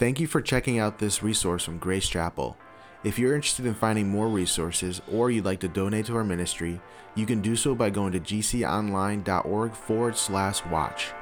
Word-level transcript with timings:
Thank 0.00 0.18
you 0.18 0.26
for 0.26 0.40
checking 0.40 0.78
out 0.78 0.98
this 0.98 1.22
resource 1.22 1.62
from 1.62 1.76
Grace 1.76 2.08
Chapel. 2.08 2.56
If 3.04 3.18
you're 3.18 3.34
interested 3.34 3.66
in 3.66 3.74
finding 3.74 4.08
more 4.08 4.28
resources 4.28 5.02
or 5.12 5.30
you'd 5.30 5.44
like 5.44 5.60
to 5.60 5.68
donate 5.68 6.06
to 6.06 6.16
our 6.16 6.24
ministry, 6.24 6.80
you 7.14 7.26
can 7.26 7.42
do 7.42 7.54
so 7.54 7.74
by 7.74 7.90
going 7.90 8.12
to 8.12 8.18
gconline.org 8.18 9.74
forward 9.74 10.16
slash 10.16 10.64
watch. 10.64 11.12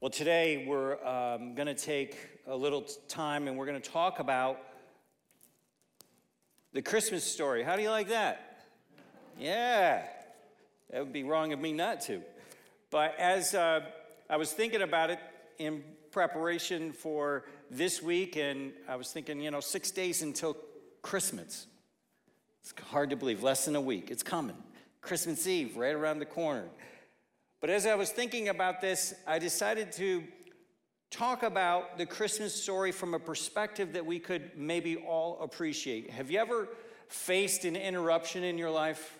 Well, 0.00 0.10
today 0.10 0.64
we're 0.66 0.94
um, 1.06 1.54
going 1.54 1.66
to 1.66 1.74
take 1.74 2.16
a 2.46 2.56
little 2.56 2.86
time 3.08 3.46
and 3.46 3.58
we're 3.58 3.66
going 3.66 3.78
to 3.82 3.90
talk 3.90 4.20
about 4.20 4.58
the 6.72 6.80
Christmas 6.80 7.22
story. 7.22 7.62
How 7.62 7.76
do 7.76 7.82
you 7.82 7.90
like 7.90 8.08
that? 8.08 8.51
Yeah, 9.38 10.02
that 10.90 11.00
would 11.00 11.12
be 11.12 11.24
wrong 11.24 11.52
of 11.52 11.60
me 11.60 11.72
not 11.72 12.00
to. 12.02 12.22
But 12.90 13.18
as 13.18 13.54
uh, 13.54 13.80
I 14.28 14.36
was 14.36 14.52
thinking 14.52 14.82
about 14.82 15.10
it 15.10 15.18
in 15.58 15.82
preparation 16.10 16.92
for 16.92 17.44
this 17.70 18.02
week, 18.02 18.36
and 18.36 18.72
I 18.88 18.96
was 18.96 19.10
thinking, 19.10 19.40
you 19.40 19.50
know, 19.50 19.60
six 19.60 19.90
days 19.90 20.22
until 20.22 20.56
Christmas. 21.00 21.66
It's 22.62 22.74
hard 22.90 23.10
to 23.10 23.16
believe, 23.16 23.42
less 23.42 23.64
than 23.64 23.74
a 23.74 23.80
week. 23.80 24.10
It's 24.10 24.22
coming. 24.22 24.56
Christmas 25.00 25.46
Eve, 25.46 25.76
right 25.76 25.94
around 25.94 26.20
the 26.20 26.26
corner. 26.26 26.66
But 27.60 27.70
as 27.70 27.86
I 27.86 27.94
was 27.94 28.10
thinking 28.10 28.48
about 28.48 28.80
this, 28.80 29.14
I 29.26 29.38
decided 29.38 29.92
to 29.92 30.22
talk 31.10 31.42
about 31.42 31.98
the 31.98 32.06
Christmas 32.06 32.54
story 32.54 32.92
from 32.92 33.14
a 33.14 33.18
perspective 33.18 33.92
that 33.94 34.06
we 34.06 34.18
could 34.18 34.52
maybe 34.56 34.96
all 34.96 35.38
appreciate. 35.40 36.10
Have 36.10 36.30
you 36.30 36.38
ever 36.38 36.68
faced 37.08 37.64
an 37.64 37.76
interruption 37.76 38.44
in 38.44 38.58
your 38.58 38.70
life? 38.70 39.18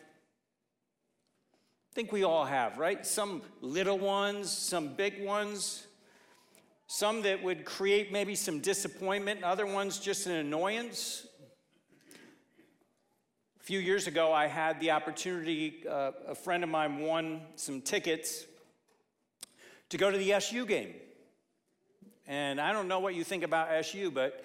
I 1.92 1.94
think 1.94 2.10
we 2.10 2.24
all 2.24 2.46
have, 2.46 2.78
right? 2.78 3.04
Some 3.04 3.42
little 3.60 3.98
ones, 3.98 4.50
some 4.50 4.94
big 4.94 5.22
ones, 5.22 5.86
some 6.86 7.20
that 7.20 7.42
would 7.42 7.66
create 7.66 8.10
maybe 8.10 8.34
some 8.34 8.60
disappointment, 8.60 9.36
and 9.36 9.44
other 9.44 9.66
ones 9.66 9.98
just 9.98 10.26
an 10.26 10.32
annoyance. 10.32 11.26
A 13.60 13.62
few 13.62 13.78
years 13.78 14.06
ago, 14.06 14.32
I 14.32 14.46
had 14.46 14.80
the 14.80 14.92
opportunity, 14.92 15.84
uh, 15.86 16.12
a 16.28 16.34
friend 16.34 16.64
of 16.64 16.70
mine 16.70 17.00
won 17.00 17.42
some 17.56 17.82
tickets 17.82 18.46
to 19.90 19.98
go 19.98 20.10
to 20.10 20.16
the 20.16 20.32
SU 20.32 20.64
game. 20.64 20.94
And 22.26 22.58
I 22.58 22.72
don't 22.72 22.88
know 22.88 23.00
what 23.00 23.14
you 23.14 23.22
think 23.22 23.42
about 23.42 23.68
SU, 23.70 24.10
but 24.10 24.42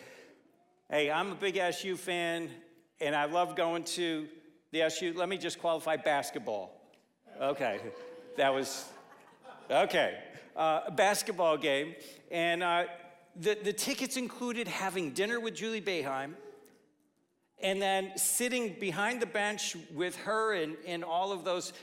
hey, 0.90 1.10
I'm 1.10 1.32
a 1.32 1.36
big 1.36 1.56
SU 1.56 1.96
fan, 1.96 2.50
and 3.00 3.16
I 3.16 3.24
love 3.24 3.56
going 3.56 3.86
to 3.86 4.28
the 4.74 4.82
SU. 4.82 5.14
Let 5.16 5.30
me 5.30 5.38
just 5.38 5.60
qualify 5.60 5.96
basketball. 5.96 6.77
Okay, 7.40 7.80
that 8.36 8.52
was 8.52 8.86
okay. 9.70 10.18
Uh, 10.56 10.82
a 10.88 10.92
basketball 10.92 11.56
game, 11.56 11.94
and 12.32 12.64
uh, 12.64 12.86
the, 13.36 13.56
the 13.64 13.74
tickets 13.74 14.18
included 14.18 14.68
having 14.68 15.12
dinner 15.12 15.40
with 15.40 15.54
Juli 15.54 15.80
Boeheim 15.80 16.34
and 17.60 17.80
then 17.80 18.12
sitting 18.16 18.76
behind 18.80 19.22
the 19.22 19.28
bench 19.28 19.76
with 19.94 20.16
her 20.16 20.54
and, 20.54 20.76
and 20.88 21.04
all 21.04 21.32
of 21.32 21.44
those 21.44 21.74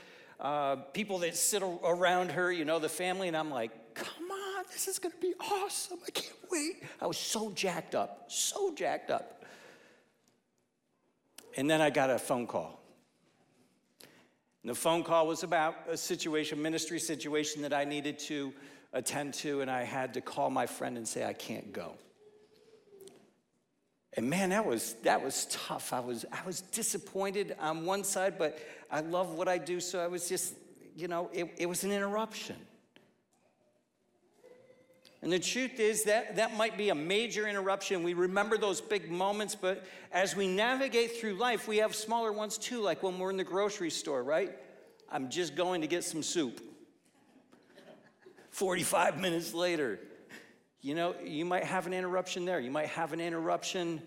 uh, 0.41 0.75
people 0.75 1.19
that 1.19 1.37
sit 1.37 1.63
around 1.63 2.31
her, 2.31 2.51
you 2.51 2.65
know, 2.65 2.79
the 2.79 2.89
family, 2.89 3.29
and 3.29 3.37
I'm 3.37 3.49
like, 3.49 3.71
come 3.93 4.29
on, 4.29 4.65
this 4.73 4.89
is 4.89 4.99
gonna 4.99 5.15
be 5.21 5.33
awesome. 5.39 5.99
I 6.05 6.11
can't 6.11 6.35
wait. 6.51 6.83
I 7.01 7.07
was 7.07 7.17
so 7.17 7.51
jacked 7.51 7.95
up, 7.95 8.25
so 8.27 8.73
jacked 8.73 9.09
up. 9.09 9.45
And 11.55 11.69
then 11.69 11.79
I 11.79 11.89
got 11.89 12.09
a 12.09 12.19
phone 12.19 12.45
call. 12.45 12.81
And 14.65 14.71
the 14.71 14.79
phone 14.79 15.03
call 15.03 15.27
was 15.27 15.43
about 15.43 15.75
a 15.87 15.95
situation, 15.95 16.59
ministry 16.59 16.97
situation 16.97 17.61
that 17.61 17.71
I 17.71 17.83
needed 17.83 18.17
to 18.21 18.51
attend 18.93 19.35
to, 19.35 19.61
and 19.61 19.69
I 19.69 19.83
had 19.83 20.15
to 20.15 20.21
call 20.21 20.49
my 20.49 20.65
friend 20.65 20.97
and 20.97 21.07
say, 21.07 21.23
I 21.23 21.33
can't 21.33 21.71
go. 21.71 21.93
And 24.17 24.27
man, 24.27 24.49
that 24.49 24.65
was 24.65 24.95
that 25.03 25.23
was 25.23 25.45
tough. 25.51 25.93
I 25.93 25.99
was 25.99 26.25
I 26.31 26.43
was 26.47 26.61
disappointed 26.61 27.55
on 27.59 27.85
one 27.85 28.03
side, 28.03 28.39
but 28.39 28.57
I 28.89 29.01
love 29.01 29.35
what 29.35 29.47
I 29.47 29.59
do, 29.59 29.79
so 29.79 30.03
I 30.03 30.07
was 30.07 30.27
just, 30.27 30.55
you 30.95 31.07
know, 31.07 31.29
it, 31.31 31.47
it 31.59 31.65
was 31.67 31.83
an 31.83 31.91
interruption. 31.91 32.55
And 35.25 35.33
the 35.33 35.39
truth 35.39 35.79
is 35.79 36.03
that 36.03 36.35
that 36.35 36.55
might 36.55 36.77
be 36.77 36.89
a 36.89 36.95
major 36.95 37.47
interruption. 37.47 38.03
We 38.03 38.13
remember 38.13 38.59
those 38.59 38.79
big 38.79 39.09
moments, 39.09 39.55
but 39.55 39.83
as 40.11 40.35
we 40.35 40.47
navigate 40.47 41.17
through 41.17 41.33
life, 41.33 41.67
we 41.67 41.77
have 41.77 41.95
smaller 41.95 42.31
ones 42.31 42.59
too, 42.59 42.79
like 42.79 43.01
when 43.01 43.17
we're 43.17 43.31
in 43.31 43.37
the 43.37 43.43
grocery 43.43 43.89
store, 43.89 44.21
right? 44.21 44.51
I'm 45.11 45.31
just 45.31 45.55
going 45.55 45.81
to 45.81 45.87
get 45.87 46.03
some 46.03 46.21
soup. 46.21 46.61
45 48.51 49.19
minutes 49.19 49.51
later, 49.55 49.99
you 50.81 50.93
know, 50.93 51.15
you 51.23 51.43
might 51.43 51.63
have 51.63 51.87
an 51.87 51.93
interruption 51.93 52.45
there. 52.45 52.59
You 52.59 52.69
might 52.69 52.89
have 52.89 53.11
an 53.11 53.19
interruption 53.19 54.03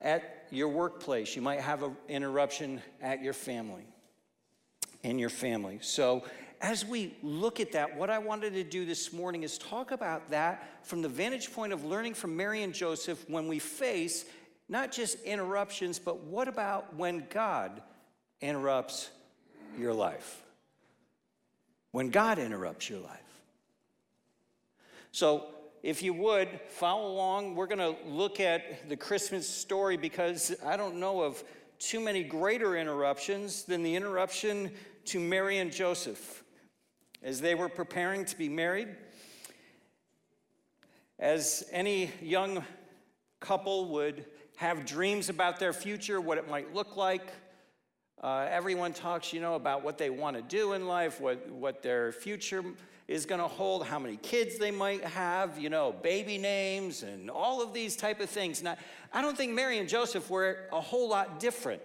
at 0.00 0.46
your 0.52 0.68
workplace. 0.68 1.34
You 1.34 1.42
might 1.42 1.62
have 1.62 1.82
an 1.82 1.96
interruption 2.08 2.80
at 3.00 3.24
your 3.24 3.32
family, 3.32 3.88
in 5.02 5.18
your 5.18 5.30
family. 5.30 5.80
So, 5.82 6.22
as 6.62 6.86
we 6.86 7.16
look 7.24 7.58
at 7.58 7.72
that, 7.72 7.96
what 7.96 8.08
I 8.08 8.20
wanted 8.20 8.54
to 8.54 8.62
do 8.62 8.86
this 8.86 9.12
morning 9.12 9.42
is 9.42 9.58
talk 9.58 9.90
about 9.90 10.30
that 10.30 10.86
from 10.86 11.02
the 11.02 11.08
vantage 11.08 11.52
point 11.52 11.72
of 11.72 11.84
learning 11.84 12.14
from 12.14 12.36
Mary 12.36 12.62
and 12.62 12.72
Joseph 12.72 13.28
when 13.28 13.48
we 13.48 13.58
face 13.58 14.24
not 14.68 14.92
just 14.92 15.20
interruptions, 15.24 15.98
but 15.98 16.20
what 16.20 16.46
about 16.46 16.94
when 16.94 17.26
God 17.30 17.82
interrupts 18.40 19.10
your 19.76 19.92
life? 19.92 20.40
When 21.90 22.10
God 22.10 22.38
interrupts 22.38 22.88
your 22.88 23.00
life. 23.00 23.18
So, 25.10 25.46
if 25.82 26.00
you 26.00 26.14
would 26.14 26.48
follow 26.68 27.10
along, 27.10 27.56
we're 27.56 27.66
going 27.66 27.78
to 27.78 27.96
look 28.08 28.38
at 28.38 28.88
the 28.88 28.96
Christmas 28.96 29.48
story 29.48 29.96
because 29.96 30.54
I 30.64 30.76
don't 30.76 31.00
know 31.00 31.22
of 31.22 31.42
too 31.80 31.98
many 31.98 32.22
greater 32.22 32.76
interruptions 32.76 33.64
than 33.64 33.82
the 33.82 33.96
interruption 33.96 34.70
to 35.06 35.18
Mary 35.18 35.58
and 35.58 35.72
Joseph 35.72 36.41
as 37.22 37.40
they 37.40 37.54
were 37.54 37.68
preparing 37.68 38.24
to 38.26 38.36
be 38.36 38.48
married. 38.48 38.88
As 41.18 41.64
any 41.70 42.10
young 42.20 42.64
couple 43.40 43.88
would 43.90 44.24
have 44.56 44.84
dreams 44.84 45.28
about 45.28 45.58
their 45.58 45.72
future, 45.72 46.20
what 46.20 46.38
it 46.38 46.48
might 46.48 46.74
look 46.74 46.96
like. 46.96 47.30
Uh, 48.22 48.46
everyone 48.50 48.92
talks, 48.92 49.32
you 49.32 49.40
know, 49.40 49.54
about 49.54 49.82
what 49.82 49.98
they 49.98 50.10
want 50.10 50.36
to 50.36 50.42
do 50.42 50.74
in 50.74 50.86
life, 50.86 51.20
what, 51.20 51.50
what 51.50 51.82
their 51.82 52.12
future 52.12 52.62
is 53.08 53.26
going 53.26 53.40
to 53.40 53.48
hold, 53.48 53.84
how 53.84 53.98
many 53.98 54.16
kids 54.16 54.58
they 54.58 54.70
might 54.70 55.02
have, 55.04 55.58
you 55.58 55.68
know, 55.68 55.92
baby 56.02 56.38
names 56.38 57.02
and 57.02 57.28
all 57.30 57.60
of 57.60 57.72
these 57.72 57.96
type 57.96 58.20
of 58.20 58.30
things. 58.30 58.62
Now, 58.62 58.76
I 59.12 59.22
don't 59.22 59.36
think 59.36 59.52
Mary 59.52 59.78
and 59.78 59.88
Joseph 59.88 60.30
were 60.30 60.68
a 60.72 60.80
whole 60.80 61.08
lot 61.08 61.40
different. 61.40 61.82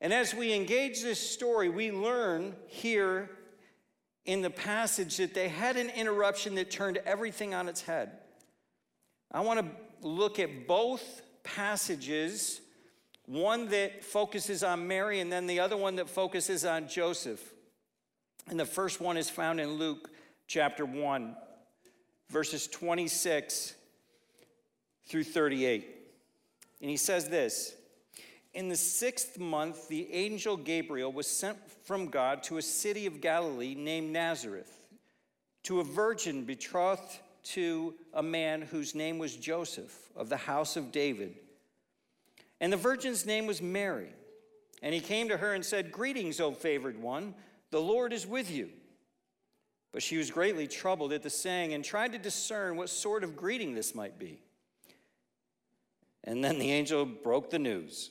And 0.00 0.12
as 0.12 0.34
we 0.34 0.52
engage 0.52 1.02
this 1.02 1.18
story, 1.18 1.68
we 1.68 1.90
learn 1.90 2.54
here 2.66 3.30
in 4.24 4.42
the 4.42 4.50
passage 4.50 5.16
that 5.16 5.34
they 5.34 5.48
had 5.48 5.76
an 5.76 5.90
interruption 5.90 6.54
that 6.56 6.70
turned 6.70 6.98
everything 6.98 7.54
on 7.54 7.68
its 7.68 7.82
head. 7.82 8.12
I 9.32 9.40
want 9.40 9.60
to 9.60 10.06
look 10.06 10.38
at 10.38 10.66
both 10.66 11.22
passages, 11.42 12.60
one 13.26 13.68
that 13.68 14.04
focuses 14.04 14.62
on 14.62 14.86
Mary 14.86 15.20
and 15.20 15.32
then 15.32 15.46
the 15.46 15.60
other 15.60 15.76
one 15.76 15.96
that 15.96 16.08
focuses 16.08 16.64
on 16.64 16.88
Joseph. 16.88 17.42
And 18.48 18.58
the 18.58 18.66
first 18.66 19.00
one 19.00 19.16
is 19.16 19.28
found 19.28 19.60
in 19.60 19.72
Luke 19.72 20.10
chapter 20.46 20.84
1, 20.84 21.36
verses 22.30 22.66
26 22.68 23.74
through 25.06 25.24
38. 25.24 25.86
And 26.80 26.90
he 26.90 26.96
says 26.96 27.28
this 27.28 27.74
In 28.54 28.68
the 28.68 28.76
sixth 28.76 29.38
month, 29.38 29.88
the 29.88 30.12
angel 30.12 30.56
Gabriel 30.56 31.12
was 31.12 31.26
sent 31.26 31.58
from 31.84 32.08
God 32.08 32.42
to 32.44 32.56
a 32.56 32.62
city 32.62 33.06
of 33.06 33.20
Galilee 33.20 33.74
named 33.74 34.10
Nazareth, 34.10 34.72
to 35.64 35.80
a 35.80 35.84
virgin 35.84 36.44
betrothed 36.44 37.20
to 37.44 37.94
a 38.12 38.22
man 38.22 38.62
whose 38.62 38.94
name 38.94 39.18
was 39.18 39.36
Joseph 39.36 40.10
of 40.16 40.28
the 40.28 40.36
house 40.36 40.76
of 40.76 40.92
David. 40.92 41.34
And 42.60 42.72
the 42.72 42.76
virgin's 42.76 43.24
name 43.24 43.46
was 43.46 43.62
Mary. 43.62 44.10
And 44.82 44.94
he 44.94 45.00
came 45.00 45.28
to 45.28 45.36
her 45.36 45.54
and 45.54 45.64
said, 45.64 45.92
Greetings, 45.92 46.40
O 46.40 46.52
favored 46.52 47.00
one. 47.00 47.34
The 47.70 47.80
Lord 47.80 48.12
is 48.12 48.26
with 48.26 48.50
you. 48.50 48.70
But 49.92 50.02
she 50.02 50.16
was 50.16 50.30
greatly 50.30 50.66
troubled 50.66 51.12
at 51.12 51.22
the 51.22 51.30
saying 51.30 51.72
and 51.72 51.84
tried 51.84 52.12
to 52.12 52.18
discern 52.18 52.76
what 52.76 52.90
sort 52.90 53.24
of 53.24 53.36
greeting 53.36 53.74
this 53.74 53.94
might 53.94 54.18
be. 54.18 54.40
And 56.24 56.44
then 56.44 56.58
the 56.58 56.70
angel 56.70 57.06
broke 57.06 57.50
the 57.50 57.58
news. 57.58 58.10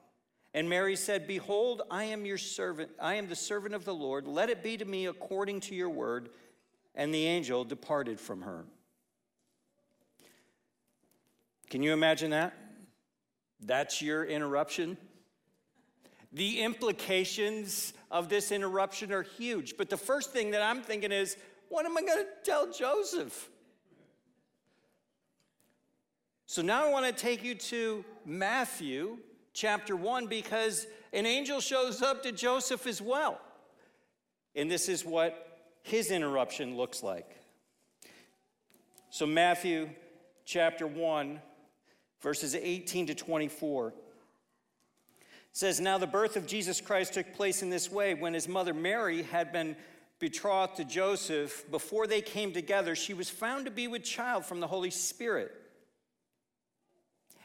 And 0.53 0.69
Mary 0.69 0.95
said, 0.95 1.27
Behold, 1.27 1.81
I 1.89 2.05
am 2.05 2.25
your 2.25 2.37
servant. 2.37 2.91
I 2.99 3.15
am 3.15 3.27
the 3.27 3.35
servant 3.35 3.73
of 3.73 3.85
the 3.85 3.93
Lord. 3.93 4.27
Let 4.27 4.49
it 4.49 4.63
be 4.63 4.77
to 4.77 4.85
me 4.85 5.05
according 5.05 5.61
to 5.61 5.75
your 5.75 5.89
word. 5.89 6.29
And 6.93 7.13
the 7.13 7.25
angel 7.25 7.63
departed 7.63 8.19
from 8.19 8.41
her. 8.41 8.65
Can 11.69 11.81
you 11.81 11.93
imagine 11.93 12.31
that? 12.31 12.53
That's 13.61 14.01
your 14.01 14.25
interruption? 14.25 14.97
The 16.33 16.61
implications 16.61 17.93
of 18.09 18.27
this 18.27 18.51
interruption 18.51 19.13
are 19.13 19.23
huge. 19.23 19.77
But 19.77 19.89
the 19.89 19.97
first 19.97 20.31
thing 20.31 20.51
that 20.51 20.61
I'm 20.61 20.81
thinking 20.81 21.13
is, 21.13 21.37
what 21.69 21.85
am 21.85 21.97
I 21.97 22.01
going 22.01 22.25
to 22.25 22.27
tell 22.43 22.69
Joseph? 22.71 23.49
So 26.45 26.61
now 26.61 26.85
I 26.85 26.89
want 26.89 27.05
to 27.05 27.13
take 27.13 27.45
you 27.45 27.55
to 27.55 28.03
Matthew 28.25 29.19
chapter 29.53 29.95
1 29.95 30.27
because 30.27 30.87
an 31.13 31.25
angel 31.25 31.59
shows 31.59 32.01
up 32.01 32.23
to 32.23 32.31
Joseph 32.31 32.87
as 32.87 33.01
well. 33.01 33.39
And 34.55 34.69
this 34.69 34.89
is 34.89 35.05
what 35.05 35.59
his 35.83 36.11
interruption 36.11 36.77
looks 36.77 37.03
like. 37.03 37.37
So, 39.09 39.25
Matthew 39.25 39.89
chapter 40.45 40.87
1, 40.87 41.41
verses 42.21 42.55
18 42.55 43.07
to 43.07 43.15
24 43.15 43.93
says, 45.53 45.79
Now 45.79 45.97
the 45.97 46.07
birth 46.07 46.37
of 46.37 46.47
Jesus 46.47 46.79
Christ 46.79 47.13
took 47.13 47.33
place 47.33 47.61
in 47.61 47.69
this 47.69 47.91
way. 47.91 48.13
When 48.13 48.33
his 48.33 48.47
mother 48.47 48.73
Mary 48.73 49.23
had 49.23 49.51
been 49.51 49.75
betrothed 50.19 50.77
to 50.77 50.85
Joseph, 50.85 51.69
before 51.71 52.07
they 52.07 52.21
came 52.21 52.53
together, 52.53 52.95
she 52.95 53.13
was 53.13 53.29
found 53.29 53.65
to 53.65 53.71
be 53.71 53.87
with 53.87 54.03
child 54.03 54.45
from 54.45 54.59
the 54.59 54.67
Holy 54.67 54.91
Spirit. 54.91 55.60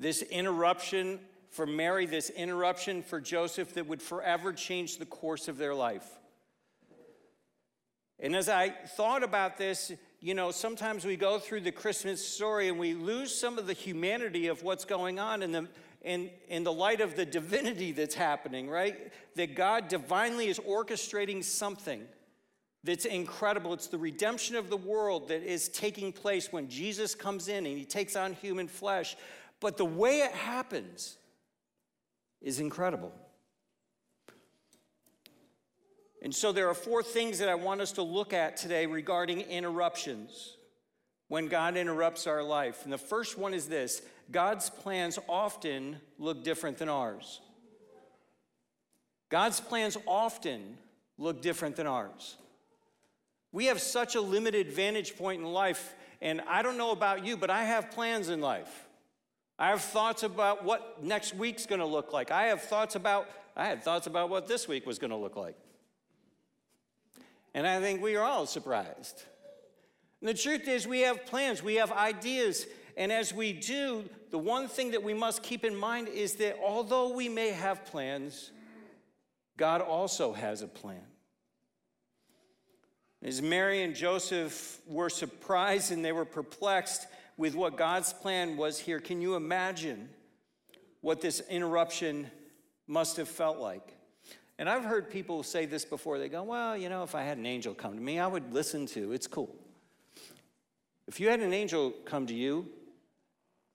This 0.00 0.22
interruption 0.22 1.20
for 1.50 1.66
Mary, 1.66 2.06
this 2.06 2.30
interruption 2.30 3.02
for 3.02 3.20
Joseph 3.20 3.74
that 3.74 3.86
would 3.86 4.00
forever 4.00 4.54
change 4.54 4.96
the 4.96 5.04
course 5.04 5.46
of 5.46 5.58
their 5.58 5.74
life. 5.74 6.08
And 8.18 8.34
as 8.34 8.48
I 8.48 8.70
thought 8.70 9.22
about 9.22 9.58
this, 9.58 9.92
you 10.20 10.32
know, 10.32 10.52
sometimes 10.52 11.04
we 11.04 11.16
go 11.16 11.38
through 11.38 11.60
the 11.60 11.72
Christmas 11.72 12.26
story 12.26 12.68
and 12.68 12.78
we 12.78 12.94
lose 12.94 13.34
some 13.38 13.58
of 13.58 13.66
the 13.66 13.74
humanity 13.74 14.46
of 14.46 14.62
what's 14.62 14.86
going 14.86 15.18
on 15.18 15.42
in 15.42 15.52
the, 15.52 15.68
in, 16.00 16.30
in 16.48 16.64
the 16.64 16.72
light 16.72 17.02
of 17.02 17.14
the 17.14 17.26
divinity 17.26 17.92
that's 17.92 18.14
happening, 18.14 18.70
right? 18.70 19.12
That 19.36 19.54
God 19.54 19.88
divinely 19.88 20.48
is 20.48 20.58
orchestrating 20.58 21.44
something 21.44 22.06
that's 22.84 23.04
incredible. 23.04 23.74
It's 23.74 23.88
the 23.88 23.98
redemption 23.98 24.56
of 24.56 24.70
the 24.70 24.76
world 24.76 25.28
that 25.28 25.42
is 25.42 25.68
taking 25.68 26.12
place 26.12 26.50
when 26.50 26.68
Jesus 26.68 27.14
comes 27.14 27.48
in 27.48 27.66
and 27.66 27.76
he 27.76 27.84
takes 27.84 28.16
on 28.16 28.32
human 28.32 28.68
flesh. 28.68 29.16
But 29.60 29.76
the 29.76 29.84
way 29.84 30.20
it 30.20 30.32
happens 30.32 31.16
is 32.40 32.60
incredible. 32.60 33.12
And 36.22 36.34
so 36.34 36.52
there 36.52 36.68
are 36.68 36.74
four 36.74 37.02
things 37.02 37.38
that 37.38 37.48
I 37.48 37.54
want 37.54 37.80
us 37.80 37.92
to 37.92 38.02
look 38.02 38.32
at 38.32 38.56
today 38.56 38.86
regarding 38.86 39.40
interruptions 39.42 40.56
when 41.28 41.48
God 41.48 41.76
interrupts 41.76 42.26
our 42.26 42.42
life. 42.42 42.84
And 42.84 42.92
the 42.92 42.98
first 42.98 43.38
one 43.38 43.54
is 43.54 43.68
this 43.68 44.02
God's 44.30 44.68
plans 44.68 45.18
often 45.28 46.00
look 46.18 46.44
different 46.44 46.78
than 46.78 46.88
ours. 46.88 47.40
God's 49.30 49.60
plans 49.60 49.96
often 50.06 50.76
look 51.16 51.40
different 51.40 51.76
than 51.76 51.86
ours. 51.86 52.36
We 53.52 53.66
have 53.66 53.80
such 53.80 54.14
a 54.14 54.20
limited 54.20 54.72
vantage 54.72 55.16
point 55.16 55.40
in 55.40 55.52
life, 55.52 55.94
and 56.20 56.40
I 56.48 56.62
don't 56.62 56.76
know 56.76 56.90
about 56.90 57.24
you, 57.24 57.36
but 57.36 57.50
I 57.50 57.64
have 57.64 57.90
plans 57.90 58.28
in 58.28 58.40
life. 58.40 58.88
I 59.60 59.68
have 59.68 59.82
thoughts 59.82 60.22
about 60.22 60.64
what 60.64 61.04
next 61.04 61.34
week's 61.34 61.66
gonna 61.66 61.86
look 61.86 62.14
like. 62.14 62.30
I 62.30 62.44
have 62.44 62.62
thoughts 62.62 62.94
about, 62.94 63.28
I 63.54 63.66
had 63.66 63.84
thoughts 63.84 64.06
about 64.06 64.30
what 64.30 64.48
this 64.48 64.66
week 64.66 64.86
was 64.86 64.98
gonna 64.98 65.18
look 65.18 65.36
like. 65.36 65.54
And 67.52 67.66
I 67.66 67.78
think 67.78 68.02
we 68.02 68.16
are 68.16 68.24
all 68.24 68.46
surprised. 68.46 69.22
And 70.20 70.28
the 70.30 70.34
truth 70.34 70.66
is, 70.66 70.88
we 70.88 71.00
have 71.00 71.26
plans, 71.26 71.62
we 71.62 71.74
have 71.74 71.92
ideas. 71.92 72.66
And 72.96 73.12
as 73.12 73.34
we 73.34 73.52
do, 73.52 74.08
the 74.30 74.38
one 74.38 74.66
thing 74.66 74.92
that 74.92 75.02
we 75.02 75.12
must 75.12 75.42
keep 75.42 75.62
in 75.62 75.76
mind 75.76 76.08
is 76.08 76.36
that 76.36 76.58
although 76.64 77.14
we 77.14 77.28
may 77.28 77.50
have 77.50 77.84
plans, 77.84 78.52
God 79.58 79.82
also 79.82 80.32
has 80.32 80.62
a 80.62 80.68
plan. 80.68 81.02
As 83.22 83.42
Mary 83.42 83.82
and 83.82 83.94
Joseph 83.94 84.80
were 84.86 85.10
surprised 85.10 85.92
and 85.92 86.02
they 86.02 86.12
were 86.12 86.24
perplexed 86.24 87.06
with 87.40 87.54
what 87.54 87.78
God's 87.78 88.12
plan 88.12 88.58
was 88.58 88.78
here, 88.78 89.00
can 89.00 89.22
you 89.22 89.34
imagine 89.34 90.10
what 91.00 91.22
this 91.22 91.40
interruption 91.48 92.30
must 92.86 93.16
have 93.16 93.30
felt 93.30 93.58
like? 93.58 93.96
And 94.58 94.68
I've 94.68 94.84
heard 94.84 95.10
people 95.10 95.42
say 95.42 95.64
this 95.64 95.86
before. 95.86 96.18
They 96.18 96.28
go, 96.28 96.42
Well, 96.42 96.76
you 96.76 96.90
know, 96.90 97.02
if 97.02 97.14
I 97.14 97.22
had 97.22 97.38
an 97.38 97.46
angel 97.46 97.72
come 97.72 97.94
to 97.94 98.00
me, 98.00 98.18
I 98.18 98.26
would 98.26 98.52
listen 98.52 98.84
to. 98.88 99.12
It's 99.12 99.26
cool. 99.26 99.56
If 101.08 101.18
you 101.18 101.30
had 101.30 101.40
an 101.40 101.54
angel 101.54 101.94
come 102.04 102.26
to 102.26 102.34
you 102.34 102.68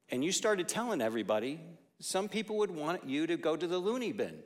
and 0.10 0.24
you 0.24 0.32
started 0.32 0.68
telling 0.68 1.02
everybody, 1.02 1.60
some 2.00 2.30
people 2.30 2.58
would 2.58 2.70
want 2.70 3.10
you 3.10 3.26
to 3.26 3.36
go 3.36 3.56
to 3.58 3.66
the 3.66 3.80
loony 3.80 4.12
bin. 4.12 4.38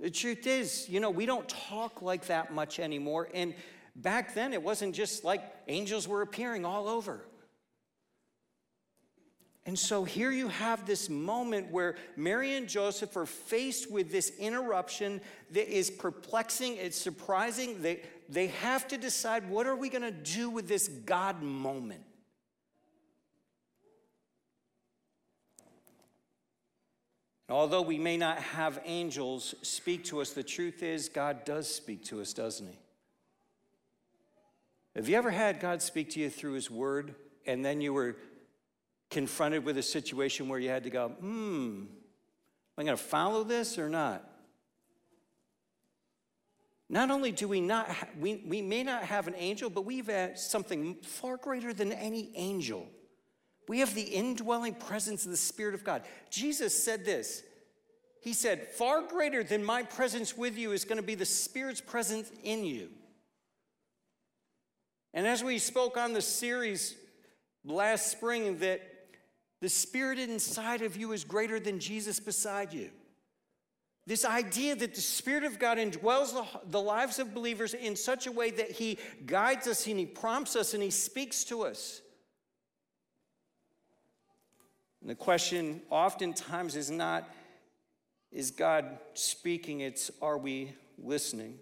The 0.00 0.08
truth 0.08 0.46
is, 0.46 0.88
you 0.88 1.00
know, 1.00 1.10
we 1.10 1.26
don't 1.26 1.46
talk 1.50 2.00
like 2.00 2.28
that 2.28 2.54
much 2.54 2.80
anymore. 2.80 3.28
And 3.34 3.52
back 3.94 4.34
then, 4.34 4.54
it 4.54 4.62
wasn't 4.62 4.94
just 4.94 5.22
like 5.22 5.42
angels 5.68 6.08
were 6.08 6.22
appearing 6.22 6.64
all 6.64 6.88
over. 6.88 7.26
And 9.66 9.78
so 9.78 10.04
here 10.04 10.30
you 10.30 10.48
have 10.48 10.86
this 10.86 11.10
moment 11.10 11.70
where 11.70 11.96
Mary 12.16 12.56
and 12.56 12.66
Joseph 12.66 13.16
are 13.16 13.26
faced 13.26 13.90
with 13.90 14.10
this 14.10 14.32
interruption 14.38 15.20
that 15.52 15.68
is 15.68 15.90
perplexing, 15.90 16.76
it's 16.76 16.96
surprising. 16.96 17.82
They, 17.82 18.00
they 18.28 18.48
have 18.48 18.88
to 18.88 18.96
decide 18.96 19.48
what 19.50 19.66
are 19.66 19.76
we 19.76 19.90
going 19.90 20.02
to 20.02 20.10
do 20.10 20.48
with 20.48 20.66
this 20.66 20.88
God 20.88 21.42
moment? 21.42 22.02
Although 27.50 27.82
we 27.82 27.98
may 27.98 28.16
not 28.16 28.38
have 28.38 28.80
angels 28.84 29.56
speak 29.62 30.04
to 30.04 30.20
us, 30.20 30.30
the 30.30 30.42
truth 30.42 30.82
is 30.82 31.08
God 31.08 31.44
does 31.44 31.72
speak 31.72 32.04
to 32.04 32.20
us, 32.20 32.32
doesn't 32.32 32.66
He? 32.66 32.78
Have 34.94 35.08
you 35.08 35.16
ever 35.16 35.30
had 35.30 35.60
God 35.60 35.82
speak 35.82 36.10
to 36.10 36.20
you 36.20 36.30
through 36.30 36.52
His 36.52 36.70
Word 36.70 37.16
and 37.46 37.64
then 37.64 37.80
you 37.80 37.92
were 37.92 38.16
confronted 39.10 39.64
with 39.64 39.76
a 39.76 39.82
situation 39.82 40.48
where 40.48 40.58
you 40.58 40.68
had 40.68 40.84
to 40.84 40.90
go, 40.90 41.08
hmm, 41.08 41.82
am 41.82 41.88
I 42.78 42.84
going 42.84 42.96
to 42.96 43.02
follow 43.02 43.44
this 43.44 43.78
or 43.78 43.88
not? 43.88 44.24
Not 46.88 47.10
only 47.10 47.30
do 47.30 47.46
we 47.46 47.60
not, 47.60 47.88
ha- 47.88 48.08
we, 48.18 48.42
we 48.46 48.62
may 48.62 48.82
not 48.82 49.04
have 49.04 49.28
an 49.28 49.34
angel, 49.36 49.70
but 49.70 49.84
we've 49.84 50.08
had 50.08 50.38
something 50.38 50.96
far 51.02 51.36
greater 51.36 51.72
than 51.72 51.92
any 51.92 52.32
angel. 52.34 52.88
We 53.68 53.78
have 53.78 53.94
the 53.94 54.02
indwelling 54.02 54.74
presence 54.74 55.24
of 55.24 55.30
the 55.30 55.36
Spirit 55.36 55.74
of 55.74 55.84
God. 55.84 56.02
Jesus 56.30 56.82
said 56.82 57.04
this. 57.04 57.44
He 58.20 58.32
said, 58.32 58.66
Far 58.66 59.02
greater 59.02 59.44
than 59.44 59.64
my 59.64 59.84
presence 59.84 60.36
with 60.36 60.58
you 60.58 60.72
is 60.72 60.84
going 60.84 60.96
to 60.96 61.06
be 61.06 61.14
the 61.14 61.24
Spirit's 61.24 61.80
presence 61.80 62.30
in 62.42 62.64
you. 62.64 62.88
And 65.14 65.26
as 65.26 65.44
we 65.44 65.58
spoke 65.58 65.96
on 65.96 66.12
the 66.12 66.20
series 66.20 66.96
last 67.64 68.10
spring, 68.10 68.58
that 68.58 68.80
the 69.60 69.68
Spirit 69.68 70.18
inside 70.18 70.82
of 70.82 70.96
you 70.96 71.12
is 71.12 71.24
greater 71.24 71.60
than 71.60 71.78
Jesus 71.78 72.18
beside 72.18 72.72
you. 72.72 72.90
This 74.06 74.24
idea 74.24 74.74
that 74.74 74.94
the 74.94 75.00
Spirit 75.00 75.44
of 75.44 75.58
God 75.58 75.76
indwells 75.76 76.34
the, 76.70 76.80
lives 76.80 77.18
of 77.18 77.34
believers 77.34 77.74
in 77.74 77.94
such 77.94 78.26
a 78.26 78.32
way 78.32 78.50
that 78.50 78.70
He 78.72 78.98
guides 79.26 79.66
us 79.66 79.86
and 79.86 79.98
He 79.98 80.06
prompts 80.06 80.56
us 80.56 80.72
and 80.72 80.82
He 80.82 80.90
speaks 80.90 81.44
to 81.44 81.62
us. 81.62 82.00
And 85.00 85.10
the 85.10 85.14
question 85.14 85.82
oftentimes 85.90 86.74
is 86.74 86.90
not, 86.90 87.28
is 88.32 88.50
God 88.50 88.98
speaking? 89.14 89.80
It's, 89.80 90.10
are 90.20 90.38
we 90.38 90.72
listening? 90.98 91.58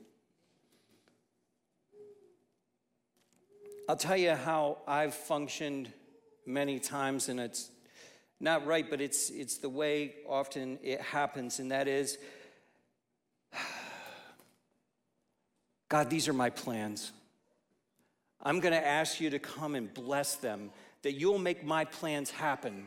I'll 3.88 3.96
tell 3.96 4.16
you 4.16 4.34
how 4.34 4.78
I've 4.86 5.14
functioned 5.14 5.92
many 6.46 6.78
times, 6.78 7.28
and 7.28 7.40
it's 7.40 7.70
not 8.40 8.66
right, 8.66 8.88
but 8.88 9.00
it's, 9.00 9.30
it's 9.30 9.58
the 9.58 9.68
way 9.68 10.14
often 10.28 10.78
it 10.82 11.00
happens, 11.00 11.58
and 11.58 11.72
that 11.72 11.88
is 11.88 12.18
God, 15.88 16.10
these 16.10 16.28
are 16.28 16.32
my 16.32 16.50
plans. 16.50 17.12
I'm 18.42 18.60
going 18.60 18.74
to 18.74 18.86
ask 18.86 19.20
you 19.20 19.30
to 19.30 19.38
come 19.38 19.74
and 19.74 19.92
bless 19.92 20.36
them, 20.36 20.70
that 21.02 21.12
you'll 21.14 21.38
make 21.38 21.64
my 21.64 21.84
plans 21.84 22.30
happen. 22.30 22.86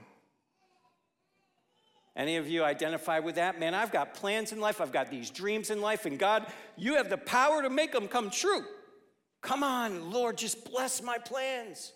Any 2.15 2.37
of 2.37 2.47
you 2.47 2.63
identify 2.63 3.19
with 3.19 3.35
that? 3.35 3.59
Man, 3.59 3.73
I've 3.73 3.91
got 3.91 4.13
plans 4.13 4.51
in 4.51 4.59
life, 4.59 4.81
I've 4.81 4.91
got 4.91 5.09
these 5.09 5.29
dreams 5.29 5.69
in 5.69 5.81
life, 5.81 6.05
and 6.05 6.19
God, 6.19 6.45
you 6.77 6.95
have 6.95 7.09
the 7.09 7.17
power 7.17 7.61
to 7.61 7.69
make 7.69 7.91
them 7.91 8.07
come 8.07 8.29
true. 8.29 8.63
Come 9.41 9.63
on, 9.63 10.11
Lord, 10.11 10.37
just 10.37 10.69
bless 10.69 11.01
my 11.01 11.17
plans. 11.17 11.93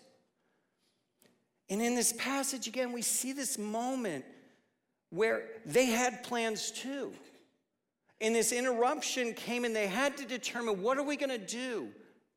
And 1.68 1.82
in 1.82 1.94
this 1.94 2.12
passage, 2.12 2.68
again, 2.68 2.92
we 2.92 3.02
see 3.02 3.32
this 3.32 3.58
moment 3.58 4.24
where 5.10 5.44
they 5.64 5.86
had 5.86 6.22
plans 6.22 6.70
too. 6.70 7.12
And 8.20 8.34
this 8.34 8.52
interruption 8.52 9.34
came 9.34 9.64
and 9.64 9.74
they 9.74 9.86
had 9.86 10.16
to 10.18 10.24
determine 10.24 10.82
what 10.82 10.96
are 10.98 11.02
we 11.02 11.16
going 11.16 11.30
to 11.30 11.38
do 11.38 11.88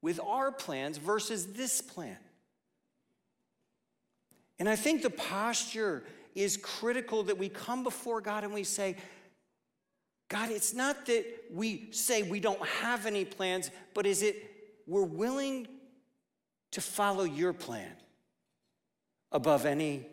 with 0.02 0.20
our 0.20 0.52
plans 0.52 0.98
versus 0.98 1.54
this 1.54 1.82
plan. 1.82 2.18
And 4.58 4.68
I 4.68 4.76
think 4.76 5.04
the 5.04 5.10
posture 5.10 6.04
is 6.36 6.58
critical 6.58 7.24
that 7.24 7.38
we 7.38 7.50
come 7.50 7.84
before 7.84 8.22
God 8.22 8.44
and 8.44 8.54
we 8.54 8.64
say, 8.64 8.98
God, 10.28 10.52
it's 10.52 10.74
not 10.74 11.06
that 11.06 11.26
we 11.52 11.92
say 11.92 12.24
we 12.24 12.40
don't 12.40 12.64
have 12.68 13.06
any 13.06 13.26
plans, 13.26 13.72
but 13.94 14.06
is 14.06 14.22
it 14.22 14.36
we're 14.86 15.04
willing 15.04 15.68
to 16.72 16.82
follow 16.82 17.24
your 17.24 17.54
plan 17.54 17.92
above 19.32 19.66
any 19.66 20.06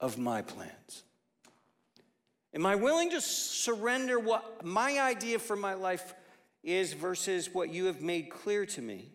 of 0.00 0.18
my 0.18 0.42
plans? 0.42 1.02
Am 2.54 2.64
I 2.64 2.74
willing 2.74 3.10
to 3.10 3.20
surrender 3.20 4.18
what 4.18 4.64
my 4.64 4.98
idea 5.00 5.38
for 5.38 5.56
my 5.56 5.74
life 5.74 6.14
is 6.62 6.94
versus 6.94 7.52
what 7.52 7.68
you 7.68 7.86
have 7.86 8.00
made 8.00 8.30
clear 8.30 8.64
to 8.66 8.80
me? 8.80 9.10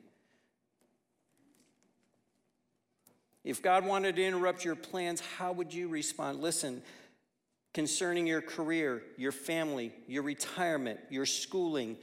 If 3.43 3.61
God 3.61 3.85
wanted 3.85 4.15
to 4.17 4.23
interrupt 4.23 4.63
your 4.63 4.75
plans, 4.75 5.21
how 5.37 5.51
would 5.53 5.73
you 5.73 5.87
respond? 5.87 6.41
Listen, 6.41 6.83
concerning 7.73 8.27
your 8.27 8.41
career, 8.41 9.01
your 9.17 9.31
family, 9.31 9.93
your 10.07 10.23
retirement, 10.23 10.99
your 11.09 11.25
schooling, 11.25 11.97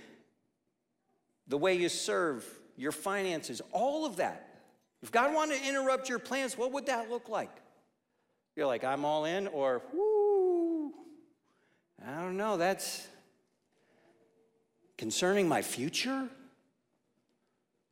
the 1.47 1.59
way 1.59 1.75
you 1.75 1.89
serve, 1.89 2.45
your 2.77 2.93
finances, 2.93 3.63
all 3.71 4.05
of 4.05 4.17
that. 4.17 4.48
If 5.03 5.13
God 5.13 5.35
wanted 5.35 5.61
to 5.61 5.69
interrupt 5.69 6.09
your 6.09 6.19
plans, 6.19 6.59
what 6.59 6.73
would 6.73 6.87
that 6.87 7.11
look 7.11 7.29
like? 7.29 7.51
You're 8.57 8.67
like, 8.67 8.85
I'm 8.85 9.05
all 9.05 9.25
in, 9.25 9.47
or, 9.47 9.83
whoo, 9.93 10.93
I 12.05 12.21
don't 12.21 12.37
know, 12.37 12.57
that's 12.57 13.07
concerning 14.97 15.47
my 15.47 15.63
future, 15.63 16.29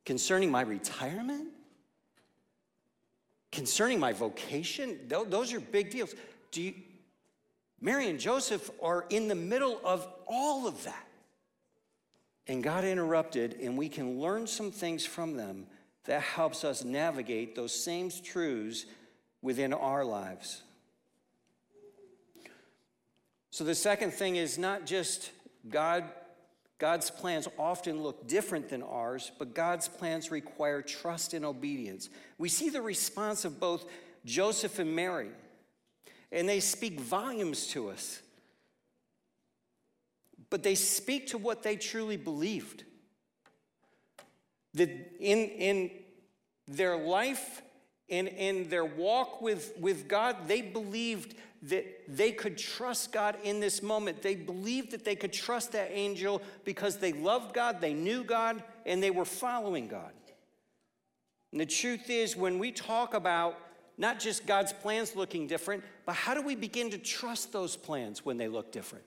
concerning 0.05 0.51
my 0.51 0.61
retirement 0.61 1.47
concerning 3.57 3.99
my 3.99 4.13
vocation, 4.13 4.99
those 5.07 5.51
are 5.51 5.59
big 5.59 5.89
deals. 5.89 6.13
Do 6.51 6.61
you, 6.61 6.75
Mary 7.81 8.07
and 8.07 8.19
Joseph 8.19 8.69
are 8.83 9.05
in 9.09 9.27
the 9.27 9.33
middle 9.33 9.79
of 9.83 10.07
all 10.27 10.67
of 10.67 10.83
that. 10.83 11.07
And 12.45 12.63
God 12.63 12.85
interrupted, 12.85 13.57
and 13.59 13.75
we 13.75 13.89
can 13.89 14.19
learn 14.19 14.45
some 14.45 14.69
things 14.69 15.07
from 15.07 15.35
them 15.35 15.65
that 16.07 16.21
helps 16.21 16.63
us 16.63 16.83
navigate 16.83 17.55
those 17.55 17.73
same 17.73 18.09
truths 18.09 18.85
within 19.41 19.73
our 19.73 20.03
lives. 20.03 20.63
So 23.51 23.63
the 23.63 23.75
second 23.75 24.11
thing 24.11 24.35
is 24.35 24.57
not 24.57 24.85
just 24.85 25.31
God 25.69 26.03
God's 26.79 27.09
plans 27.09 27.47
often 27.57 28.03
look 28.03 28.27
different 28.27 28.69
than 28.69 28.83
ours, 28.83 29.31
but 29.39 29.55
God's 29.55 29.87
plans 29.87 30.29
require 30.29 30.81
trust 30.81 31.33
and 31.33 31.43
obedience. 31.43 32.09
We 32.37 32.49
see 32.49 32.69
the 32.69 32.81
response 32.81 33.45
of 33.45 33.59
both 33.59 33.85
Joseph 34.25 34.77
and 34.77 34.95
Mary, 34.95 35.29
and 36.31 36.47
they 36.47 36.59
speak 36.59 36.99
volumes 36.99 37.67
to 37.67 37.89
us. 37.89 38.21
But 40.49 40.63
they 40.63 40.75
speak 40.75 41.27
to 41.27 41.37
what 41.37 41.63
they 41.63 41.75
truly 41.75 42.15
believed. 42.15 42.83
That 44.77 44.89
in, 45.19 45.39
in 45.39 45.91
their 46.67 46.97
life 46.97 47.61
and 48.09 48.27
in 48.27 48.69
their 48.69 48.85
walk 48.85 49.41
with, 49.41 49.73
with 49.79 50.07
God, 50.07 50.47
they 50.47 50.61
believed 50.61 51.35
that 51.63 51.85
they 52.07 52.31
could 52.31 52.57
trust 52.57 53.11
God 53.11 53.35
in 53.43 53.59
this 53.59 53.81
moment. 53.81 54.21
They 54.21 54.35
believed 54.35 54.91
that 54.91 55.03
they 55.03 55.15
could 55.15 55.33
trust 55.33 55.71
that 55.73 55.89
angel 55.91 56.41
because 56.63 56.97
they 56.97 57.13
loved 57.13 57.53
God, 57.53 57.81
they 57.81 57.93
knew 57.93 58.23
God, 58.23 58.63
and 58.85 59.01
they 59.01 59.11
were 59.11 59.25
following 59.25 59.87
God. 59.87 60.11
And 61.51 61.61
the 61.61 61.65
truth 61.65 62.09
is, 62.09 62.35
when 62.35 62.59
we 62.59 62.71
talk 62.71 63.13
about 63.13 63.57
not 63.97 64.19
just 64.19 64.45
God's 64.45 64.73
plans 64.73 65.15
looking 65.15 65.47
different, 65.47 65.83
but 66.05 66.15
how 66.15 66.33
do 66.33 66.41
we 66.41 66.55
begin 66.55 66.91
to 66.91 66.97
trust 66.97 67.51
those 67.51 67.75
plans 67.75 68.23
when 68.23 68.37
they 68.37 68.47
look 68.47 68.71
different? 68.71 69.03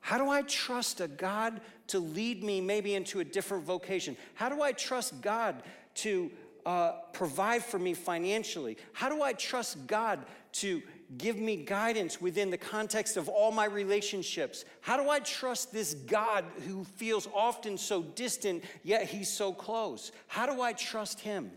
How 0.00 0.18
do 0.18 0.30
I 0.30 0.42
trust 0.42 1.00
a 1.00 1.08
God 1.08 1.60
to 1.88 1.98
lead 1.98 2.42
me 2.42 2.60
maybe 2.60 2.94
into 2.94 3.20
a 3.20 3.24
different 3.24 3.64
vocation? 3.64 4.16
How 4.34 4.48
do 4.48 4.62
I 4.62 4.72
trust 4.72 5.20
God 5.20 5.62
to 5.96 6.30
uh, 6.64 6.92
provide 7.12 7.64
for 7.64 7.78
me 7.78 7.94
financially? 7.94 8.76
How 8.92 9.08
do 9.08 9.22
I 9.22 9.32
trust 9.32 9.86
God 9.86 10.24
to 10.52 10.82
give 11.16 11.38
me 11.38 11.56
guidance 11.56 12.20
within 12.20 12.50
the 12.50 12.58
context 12.58 13.16
of 13.16 13.28
all 13.28 13.50
my 13.50 13.64
relationships? 13.64 14.64
How 14.80 14.96
do 14.96 15.08
I 15.08 15.20
trust 15.20 15.72
this 15.72 15.94
God 15.94 16.44
who 16.66 16.84
feels 16.84 17.28
often 17.34 17.78
so 17.78 18.02
distant, 18.02 18.64
yet 18.82 19.04
he's 19.04 19.30
so 19.30 19.52
close? 19.52 20.12
How 20.26 20.46
do 20.46 20.60
I 20.60 20.74
trust 20.74 21.20
him? 21.20 21.50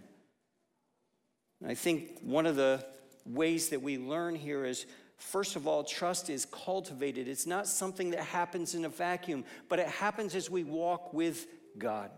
I 1.66 1.74
think 1.74 2.20
one 2.22 2.46
of 2.46 2.56
the 2.56 2.84
ways 3.26 3.70
that 3.70 3.82
we 3.82 3.98
learn 3.98 4.36
here 4.36 4.66
is 4.66 4.86
First 5.22 5.56
of 5.56 5.68
all, 5.68 5.84
trust 5.84 6.32
is 6.32 6.46
cultivated. 6.46 7.28
It's 7.28 7.46
not 7.46 7.68
something 7.68 8.10
that 8.10 8.22
happens 8.22 8.74
in 8.74 8.86
a 8.86 8.90
vacuum, 8.90 9.46
but 9.70 9.78
it 9.78 9.88
happens 9.88 10.34
as 10.34 10.50
we 10.50 10.64
walk 10.64 11.14
with 11.14 11.46
God. 11.78 12.10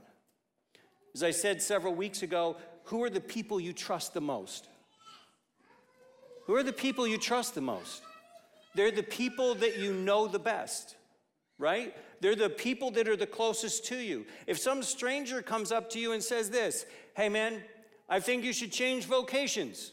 As 1.13 1.21
I 1.21 1.31
said 1.31 1.61
several 1.61 1.93
weeks 1.93 2.23
ago, 2.23 2.55
who 2.85 3.03
are 3.03 3.09
the 3.09 3.19
people 3.19 3.59
you 3.59 3.73
trust 3.73 4.13
the 4.13 4.21
most? 4.21 4.69
Who 6.45 6.55
are 6.55 6.63
the 6.63 6.73
people 6.73 7.05
you 7.05 7.17
trust 7.17 7.55
the 7.55 7.61
most? 7.61 8.01
They're 8.73 8.89
the 8.89 9.03
people 9.03 9.53
that 9.55 9.77
you 9.77 9.93
know 9.93 10.27
the 10.27 10.39
best, 10.39 10.95
right? 11.59 11.93
They're 12.21 12.35
the 12.35 12.49
people 12.49 12.89
that 12.91 13.09
are 13.09 13.17
the 13.17 13.27
closest 13.27 13.85
to 13.87 13.97
you. 13.97 14.25
If 14.47 14.57
some 14.59 14.81
stranger 14.81 15.41
comes 15.41 15.73
up 15.73 15.89
to 15.91 15.99
you 15.99 16.13
and 16.13 16.23
says 16.23 16.49
this, 16.49 16.85
hey 17.15 17.27
man, 17.27 17.61
I 18.07 18.21
think 18.21 18.45
you 18.45 18.53
should 18.53 18.71
change 18.71 19.05
vocations. 19.05 19.91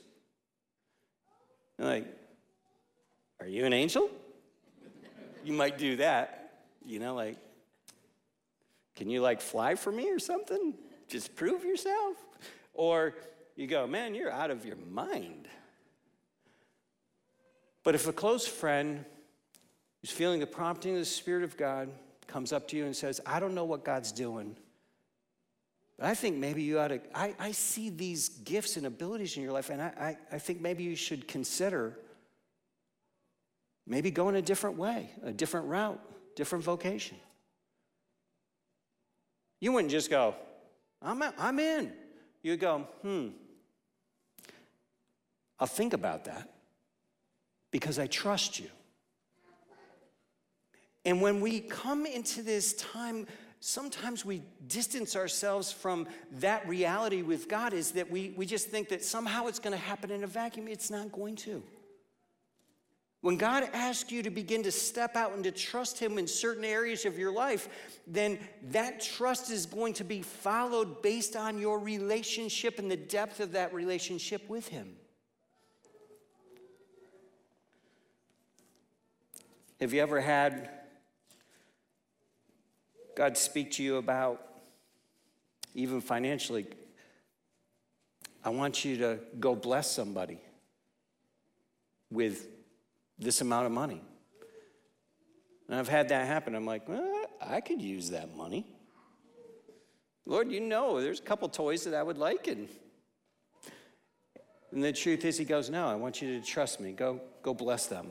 You're 1.76 1.88
like, 1.88 2.19
are 3.40 3.49
you 3.49 3.64
an 3.64 3.73
angel? 3.73 4.11
you 5.44 5.52
might 5.52 5.78
do 5.78 5.97
that, 5.97 6.52
you 6.85 6.99
know, 6.99 7.14
like, 7.14 7.37
can 8.97 9.09
you 9.09 9.20
like 9.20 9.40
fly 9.40 9.75
for 9.75 9.90
me 9.90 10.11
or 10.11 10.18
something? 10.18 10.75
Just 11.09 11.35
prove 11.35 11.64
yourself. 11.64 12.16
Or 12.75 13.14
you 13.56 13.66
go, 13.66 13.87
man, 13.87 14.14
you're 14.14 14.30
out 14.30 14.50
of 14.50 14.64
your 14.64 14.76
mind. 14.76 15.49
But 17.82 17.94
if 17.94 18.06
a 18.06 18.12
close 18.12 18.47
friend 18.47 19.04
who's 20.00 20.11
feeling 20.11 20.40
the 20.40 20.47
prompting 20.47 20.92
of 20.94 21.00
the 21.00 21.04
Spirit 21.06 21.44
of 21.44 21.56
God 21.56 21.88
comes 22.26 22.52
up 22.52 22.68
to 22.68 22.76
you 22.76 22.85
and 22.85 22.94
says, 22.94 23.20
I 23.25 23.40
don't 23.40 23.54
know 23.54 23.64
what 23.64 23.85
God's 23.85 24.12
doing, 24.12 24.56
but 25.97 26.06
I 26.06 26.14
think 26.14 26.37
maybe 26.37 26.62
you 26.62 26.78
ought 26.78 26.88
to, 26.88 27.00
I, 27.14 27.35
I 27.38 27.52
see 27.52 27.90
these 27.90 28.28
gifts 28.28 28.76
and 28.76 28.87
abilities 28.87 29.37
in 29.37 29.42
your 29.42 29.52
life, 29.52 29.70
and 29.70 29.80
I, 29.82 30.16
I, 30.30 30.37
I 30.37 30.38
think 30.38 30.61
maybe 30.61 30.85
you 30.85 30.94
should 30.94 31.26
consider 31.26 31.99
maybe 33.90 34.12
going 34.12 34.37
a 34.37 34.42
different 34.42 34.78
way, 34.78 35.11
a 35.25 35.32
different 35.32 35.66
route, 35.66 36.00
different 36.37 36.64
vocation. 36.64 37.16
You 39.61 39.73
wouldn't 39.73 39.90
just 39.90 40.09
go, 40.09 40.37
I'm, 41.02 41.20
I'm 41.37 41.59
in. 41.59 41.92
You'd 42.40 42.61
go, 42.61 42.87
hmm, 43.02 43.28
I'll 45.59 45.66
think 45.66 45.92
about 45.92 46.25
that 46.26 46.49
because 47.73 47.99
I 47.99 48.06
trust 48.06 48.61
you. 48.61 48.68
And 51.04 51.20
when 51.20 51.40
we 51.40 51.59
come 51.59 52.06
into 52.06 52.42
this 52.42 52.75
time, 52.75 53.26
sometimes 53.59 54.25
we 54.25 54.42
distance 54.68 55.16
ourselves 55.16 55.73
from 55.73 56.06
that 56.38 56.66
reality 56.68 57.23
with 57.23 57.49
God, 57.49 57.73
is 57.73 57.90
that 57.92 58.09
we, 58.09 58.35
we 58.37 58.47
just 58.47 58.68
think 58.68 58.88
that 58.90 59.02
somehow 59.02 59.49
it's 59.49 59.59
going 59.59 59.76
to 59.76 59.82
happen 59.82 60.12
in 60.12 60.23
a 60.23 60.28
vacuum. 60.28 60.68
It's 60.68 60.90
not 60.90 61.11
going 61.11 61.35
to. 61.37 61.61
When 63.22 63.36
God 63.36 63.68
asks 63.74 64.10
you 64.10 64.22
to 64.22 64.30
begin 64.30 64.62
to 64.62 64.72
step 64.72 65.14
out 65.14 65.32
and 65.32 65.44
to 65.44 65.50
trust 65.50 65.98
Him 65.98 66.16
in 66.16 66.26
certain 66.26 66.64
areas 66.64 67.04
of 67.04 67.18
your 67.18 67.32
life, 67.32 67.68
then 68.06 68.38
that 68.68 69.00
trust 69.00 69.50
is 69.50 69.66
going 69.66 69.92
to 69.94 70.04
be 70.04 70.22
followed 70.22 71.02
based 71.02 71.36
on 71.36 71.58
your 71.58 71.78
relationship 71.78 72.78
and 72.78 72.90
the 72.90 72.96
depth 72.96 73.40
of 73.40 73.52
that 73.52 73.74
relationship 73.74 74.48
with 74.48 74.68
Him. 74.68 74.96
Have 79.80 79.92
you 79.92 80.00
ever 80.00 80.20
had 80.20 80.70
God 83.14 83.36
speak 83.36 83.72
to 83.72 83.82
you 83.82 83.96
about, 83.96 84.46
even 85.74 86.00
financially, 86.00 86.66
I 88.42 88.48
want 88.48 88.82
you 88.82 88.96
to 88.98 89.18
go 89.38 89.54
bless 89.54 89.90
somebody 89.90 90.40
with 92.10 92.46
this 93.20 93.40
amount 93.40 93.66
of 93.66 93.72
money. 93.72 94.02
And 95.68 95.78
I've 95.78 95.88
had 95.88 96.08
that 96.08 96.26
happen. 96.26 96.54
I'm 96.54 96.66
like, 96.66 96.88
well, 96.88 97.26
I 97.40 97.60
could 97.60 97.80
use 97.80 98.10
that 98.10 98.34
money. 98.36 98.66
Lord, 100.26 100.50
you 100.50 100.60
know, 100.60 101.00
there's 101.00 101.20
a 101.20 101.22
couple 101.22 101.48
toys 101.48 101.84
that 101.84 101.94
I 101.94 102.02
would 102.02 102.18
like. 102.18 102.48
And, 102.48 102.68
and 104.72 104.82
the 104.82 104.92
truth 104.92 105.24
is, 105.24 105.38
he 105.38 105.44
goes, 105.44 105.70
No, 105.70 105.88
I 105.88 105.94
want 105.94 106.20
you 106.20 106.38
to 106.38 106.46
trust 106.46 106.80
me. 106.80 106.92
Go, 106.92 107.20
go 107.42 107.54
bless 107.54 107.86
them. 107.86 108.08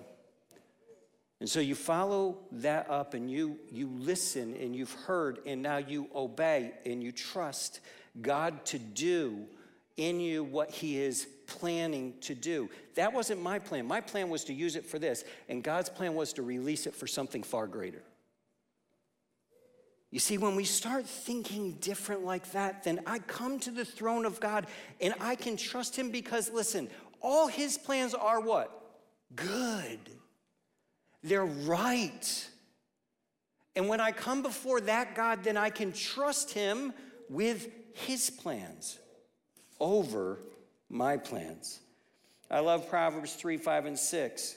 And 1.40 1.50
so 1.50 1.62
you 1.62 1.76
follow 1.76 2.40
that 2.52 2.90
up 2.90 3.14
and 3.14 3.32
you, 3.32 3.58
you 3.72 3.88
listen 3.88 4.56
and 4.60 4.76
you've 4.76 4.92
heard 4.92 5.40
and 5.46 5.62
now 5.62 5.78
you 5.78 6.10
obey 6.14 6.74
and 6.86 7.02
you 7.02 7.14
trust 7.14 7.80
God 8.22 8.66
to 8.66 8.80
do 8.80 9.46
in 9.96 10.20
you 10.20 10.44
what 10.44 10.70
He 10.70 10.98
is 10.98 11.28
planning 11.50 12.14
to 12.22 12.36
do. 12.36 12.70
That 12.96 13.12
wasn't 13.12 13.42
my 13.42 13.60
plan. 13.60 13.88
My 13.88 14.02
plan 14.02 14.30
was 14.30 14.44
to 14.46 14.54
use 14.54 14.76
it 14.76 14.86
for 14.86 15.00
this, 15.00 15.24
and 15.50 15.64
God's 15.64 15.90
plan 15.90 16.14
was 16.14 16.34
to 16.34 16.44
release 16.44 16.86
it 16.86 16.96
for 16.96 17.08
something 17.08 17.44
far 17.44 17.68
greater. 17.68 18.04
You 20.12 20.20
see, 20.20 20.38
when 20.38 20.56
we 20.56 20.66
start 20.66 21.06
thinking 21.06 21.74
different 21.74 22.24
like 22.24 22.52
that, 22.54 22.84
then 22.84 23.02
I 23.06 23.20
come 23.20 23.60
to 23.60 23.72
the 23.72 23.86
throne 23.86 24.26
of 24.26 24.40
God 24.40 24.66
and 25.00 25.14
I 25.20 25.36
can 25.36 25.56
trust 25.56 25.96
Him 25.96 26.10
because, 26.10 26.52
listen, 26.52 26.90
all 27.22 27.48
His 27.48 27.78
plans 27.78 28.16
are 28.16 28.40
what? 28.40 28.72
Good. 29.36 30.00
They're 31.22 31.46
right. 31.46 32.48
And 33.76 33.88
when 33.88 34.02
I 34.02 34.12
come 34.12 34.42
before 34.42 34.82
that 34.82 35.14
God, 35.16 35.44
then 35.44 35.58
I 35.58 35.70
can 35.70 35.94
trust 35.94 36.54
Him 36.54 36.92
with 37.30 37.68
His 37.94 38.32
plans 38.32 38.98
over 39.80 40.40
my 40.90 41.18
plans. 41.18 41.80
I 42.52 42.60
love 42.60 42.90
Proverbs 42.90 43.34
3, 43.34 43.58
5, 43.58 43.86
and 43.86 44.00
6, 44.00 44.56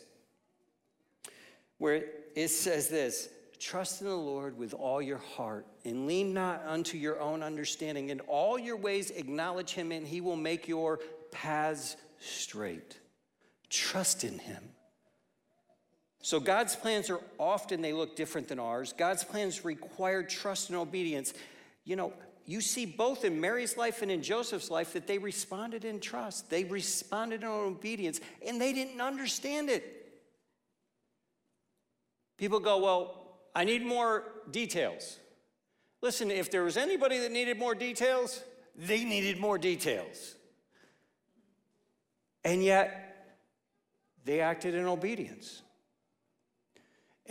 where 1.79 2.05
it 2.35 2.49
says 2.49 2.89
this 2.89 3.29
Trust 3.59 4.01
in 4.01 4.09
the 4.09 4.15
Lord 4.17 4.59
with 4.59 4.75
all 4.75 5.01
your 5.01 5.19
heart 5.19 5.67
and 5.85 6.07
lean 6.07 6.35
not 6.35 6.65
unto 6.67 6.99
your 6.99 7.21
own 7.21 7.43
understanding. 7.43 8.09
In 8.09 8.21
all 8.21 8.59
your 8.59 8.77
ways, 8.77 9.11
acknowledge 9.11 9.73
Him, 9.73 9.93
and 9.93 10.07
He 10.07 10.21
will 10.21 10.37
make 10.37 10.67
your 10.67 11.01
paths 11.31 11.97
straight. 12.19 12.99
Trust 13.69 14.25
in 14.25 14.39
Him. 14.39 14.63
So 16.23 16.41
God's 16.41 16.77
plans 16.77 17.11
are 17.11 17.21
often 17.39 17.83
they 17.83 17.93
look 17.93 18.17
different 18.17 18.49
than 18.49 18.59
ours. 18.59 18.95
God's 18.97 19.25
plans 19.25 19.65
require 19.65 20.23
trust 20.23 20.69
and 20.71 20.79
obedience. 20.79 21.35
You 21.85 21.97
know, 21.97 22.13
you 22.47 22.61
see 22.61 22.87
both 22.87 23.25
in 23.25 23.41
Mary's 23.41 23.77
life 23.77 24.03
and 24.03 24.11
in 24.11 24.23
Joseph's 24.23 24.71
life 24.71 24.93
that 24.95 25.07
they 25.07 25.19
responded 25.19 25.85
in 25.85 26.01
trust. 26.01 26.51
They 26.51 26.65
responded 26.65 27.43
in 27.43 27.49
obedience 27.49 28.21
and 28.47 28.61
they 28.61 28.73
didn't 28.73 29.01
understand 29.01 29.71
it. 29.71 30.21
People 32.37 32.61
go, 32.61 32.79
"Well, 32.79 33.39
I 33.55 33.65
need 33.65 33.83
more 33.83 34.43
details." 34.51 35.19
Listen, 36.01 36.31
if 36.31 36.51
there 36.51 36.65
was 36.65 36.77
anybody 36.77 37.19
that 37.19 37.31
needed 37.31 37.59
more 37.59 37.75
details, 37.75 38.43
they 38.75 39.05
needed 39.05 39.39
more 39.39 39.59
details. 39.59 40.35
And 42.45 42.65
yet, 42.65 43.39
they 44.25 44.41
acted 44.41 44.75
in 44.75 44.87
obedience. 44.87 45.63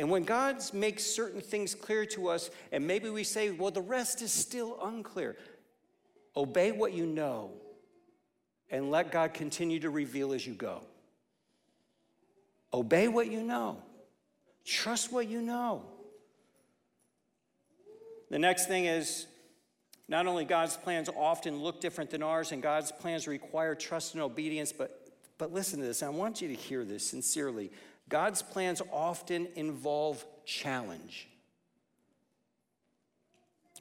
And 0.01 0.09
when 0.09 0.23
God 0.23 0.57
makes 0.73 1.05
certain 1.05 1.41
things 1.41 1.75
clear 1.75 2.07
to 2.07 2.29
us, 2.29 2.49
and 2.71 2.87
maybe 2.87 3.11
we 3.11 3.23
say, 3.23 3.51
well, 3.51 3.69
the 3.69 3.83
rest 3.83 4.23
is 4.23 4.31
still 4.31 4.79
unclear, 4.81 5.37
obey 6.35 6.71
what 6.71 6.93
you 6.93 7.05
know 7.05 7.51
and 8.71 8.89
let 8.89 9.11
God 9.11 9.35
continue 9.35 9.79
to 9.81 9.91
reveal 9.91 10.33
as 10.33 10.47
you 10.47 10.55
go. 10.55 10.81
Obey 12.73 13.09
what 13.09 13.29
you 13.29 13.43
know, 13.43 13.77
trust 14.65 15.13
what 15.13 15.27
you 15.27 15.39
know. 15.39 15.83
The 18.31 18.39
next 18.39 18.65
thing 18.67 18.85
is 18.85 19.27
not 20.07 20.25
only 20.25 20.45
God's 20.45 20.77
plans 20.77 21.09
often 21.15 21.61
look 21.61 21.79
different 21.79 22.09
than 22.09 22.23
ours, 22.23 22.51
and 22.51 22.63
God's 22.63 22.91
plans 22.91 23.27
require 23.27 23.75
trust 23.75 24.15
and 24.15 24.23
obedience, 24.23 24.73
but, 24.73 25.11
but 25.37 25.53
listen 25.53 25.79
to 25.79 25.85
this. 25.85 26.01
I 26.01 26.09
want 26.09 26.41
you 26.41 26.47
to 26.47 26.55
hear 26.55 26.83
this 26.83 27.07
sincerely. 27.07 27.69
God's 28.11 28.41
plans 28.41 28.81
often 28.91 29.47
involve 29.55 30.23
challenge. 30.45 31.29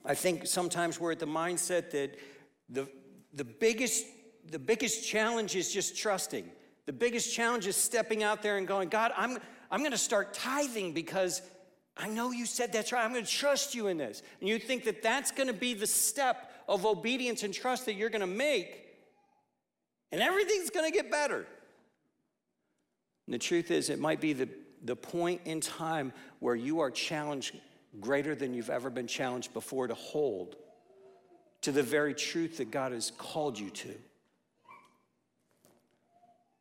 I 0.04 0.14
think 0.14 0.46
sometimes 0.46 1.00
we're 1.00 1.12
at 1.12 1.18
the 1.18 1.26
mindset 1.26 1.90
that 1.90 2.16
the, 2.68 2.88
the, 3.34 3.44
biggest, 3.44 4.06
the 4.48 4.58
biggest 4.60 5.06
challenge 5.06 5.56
is 5.56 5.72
just 5.72 5.98
trusting. 5.98 6.48
The 6.86 6.92
biggest 6.92 7.34
challenge 7.34 7.66
is 7.66 7.74
stepping 7.74 8.22
out 8.22 8.40
there 8.40 8.56
and 8.56 8.68
going, 8.68 8.88
God, 8.88 9.12
I'm, 9.16 9.36
I'm 9.68 9.80
going 9.80 9.90
to 9.90 9.98
start 9.98 10.32
tithing 10.32 10.94
because 10.94 11.42
I 11.96 12.08
know 12.08 12.30
you 12.30 12.46
said 12.46 12.72
that's 12.72 12.92
right. 12.92 13.04
I'm 13.04 13.12
going 13.12 13.24
to 13.24 13.30
trust 13.30 13.74
you 13.74 13.88
in 13.88 13.98
this. 13.98 14.22
And 14.38 14.48
you 14.48 14.60
think 14.60 14.84
that 14.84 15.02
that's 15.02 15.32
going 15.32 15.48
to 15.48 15.52
be 15.52 15.74
the 15.74 15.88
step 15.88 16.52
of 16.68 16.86
obedience 16.86 17.42
and 17.42 17.52
trust 17.52 17.84
that 17.86 17.94
you're 17.94 18.10
going 18.10 18.20
to 18.20 18.28
make, 18.28 18.86
and 20.12 20.20
everything's 20.20 20.70
going 20.70 20.90
to 20.90 20.96
get 20.96 21.10
better. 21.10 21.46
And 23.30 23.34
the 23.36 23.38
truth 23.38 23.70
is, 23.70 23.90
it 23.90 24.00
might 24.00 24.20
be 24.20 24.32
the, 24.32 24.48
the 24.82 24.96
point 24.96 25.42
in 25.44 25.60
time 25.60 26.12
where 26.40 26.56
you 26.56 26.80
are 26.80 26.90
challenged 26.90 27.56
greater 28.00 28.34
than 28.34 28.54
you've 28.54 28.70
ever 28.70 28.90
been 28.90 29.06
challenged 29.06 29.54
before 29.54 29.86
to 29.86 29.94
hold 29.94 30.56
to 31.60 31.70
the 31.70 31.84
very 31.84 32.12
truth 32.12 32.56
that 32.56 32.72
God 32.72 32.90
has 32.90 33.12
called 33.18 33.56
you 33.56 33.70
to. 33.70 33.94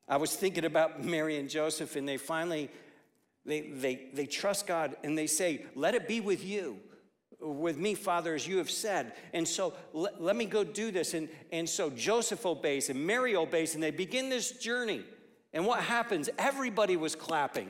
I 0.08 0.18
was 0.18 0.36
thinking 0.36 0.64
about 0.64 1.04
Mary 1.04 1.40
and 1.40 1.50
Joseph, 1.50 1.96
and 1.96 2.08
they 2.08 2.18
finally 2.18 2.70
they, 3.48 3.62
they, 3.62 4.10
they 4.14 4.28
trust 4.28 4.68
God 4.68 4.96
and 5.04 5.18
they 5.18 5.26
say, 5.26 5.66
Let 5.74 5.96
it 5.96 6.08
be 6.08 6.22
with 6.22 6.46
you, 6.46 6.78
with 7.42 7.78
me, 7.78 7.96
Father, 7.96 8.36
as 8.36 8.48
you 8.48 8.60
have 8.60 8.70
said. 8.70 9.14
And 9.34 9.48
so 9.48 9.74
let, 9.92 10.22
let 10.22 10.36
me 10.36 10.46
go 10.46 10.64
do 10.64 10.92
this. 10.92 11.16
And, 11.16 11.30
and 11.52 11.68
so 11.68 11.90
Joseph 11.90 12.46
obeys 12.46 12.92
and 12.92 13.08
Mary 13.08 13.36
obeys, 13.36 13.74
and 13.74 13.82
they 13.82 13.90
begin 13.90 14.30
this 14.30 14.52
journey. 14.52 15.04
And 15.54 15.66
what 15.66 15.82
happens? 15.82 16.30
Everybody 16.38 16.96
was 16.98 17.16
clapping. 17.16 17.70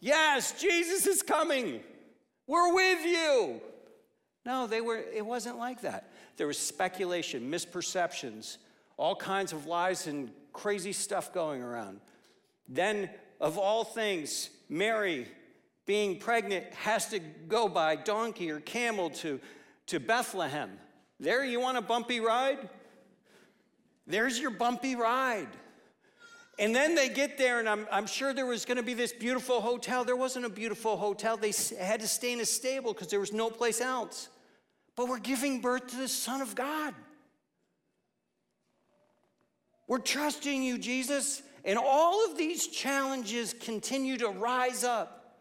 Yes, 0.00 0.60
Jesus 0.60 1.06
is 1.06 1.22
coming. 1.22 1.80
We're 2.46 2.74
with 2.74 3.04
you. 3.04 3.60
No, 4.44 4.66
they 4.66 4.80
were 4.80 4.98
it 4.98 5.24
wasn't 5.24 5.58
like 5.58 5.80
that. 5.82 6.12
There 6.36 6.46
was 6.46 6.58
speculation, 6.58 7.50
misperceptions, 7.50 8.58
all 8.96 9.16
kinds 9.16 9.52
of 9.52 9.66
lies 9.66 10.06
and 10.06 10.30
crazy 10.52 10.92
stuff 10.92 11.32
going 11.32 11.62
around. 11.62 12.00
Then 12.68 13.10
of 13.40 13.58
all 13.58 13.84
things, 13.84 14.50
Mary 14.68 15.26
being 15.86 16.18
pregnant 16.18 16.72
has 16.74 17.08
to 17.08 17.18
go 17.18 17.68
by 17.68 17.96
donkey 17.96 18.50
or 18.50 18.60
camel 18.60 19.10
to, 19.10 19.40
to 19.86 20.00
Bethlehem. 20.00 20.70
There 21.20 21.44
you 21.44 21.60
want 21.60 21.78
a 21.78 21.82
bumpy 21.82 22.20
ride? 22.20 22.68
There's 24.06 24.38
your 24.38 24.50
bumpy 24.50 24.96
ride. 24.96 25.48
And 26.58 26.74
then 26.74 26.94
they 26.94 27.10
get 27.10 27.36
there, 27.36 27.58
and 27.58 27.68
I'm, 27.68 27.86
I'm 27.92 28.06
sure 28.06 28.32
there 28.32 28.46
was 28.46 28.64
going 28.64 28.78
to 28.78 28.82
be 28.82 28.94
this 28.94 29.12
beautiful 29.12 29.60
hotel. 29.60 30.04
There 30.04 30.16
wasn't 30.16 30.46
a 30.46 30.50
beautiful 30.50 30.96
hotel. 30.96 31.36
They 31.36 31.52
had 31.78 32.00
to 32.00 32.08
stay 32.08 32.32
in 32.32 32.40
a 32.40 32.46
stable 32.46 32.94
because 32.94 33.08
there 33.08 33.20
was 33.20 33.32
no 33.32 33.50
place 33.50 33.80
else. 33.80 34.28
But 34.96 35.08
we're 35.08 35.18
giving 35.18 35.60
birth 35.60 35.88
to 35.88 35.96
the 35.96 36.08
Son 36.08 36.40
of 36.40 36.54
God. 36.54 36.94
We're 39.86 39.98
trusting 39.98 40.62
you, 40.62 40.78
Jesus. 40.78 41.42
And 41.64 41.78
all 41.78 42.24
of 42.24 42.38
these 42.38 42.68
challenges 42.68 43.54
continue 43.60 44.16
to 44.18 44.28
rise 44.28 44.82
up. 44.82 45.40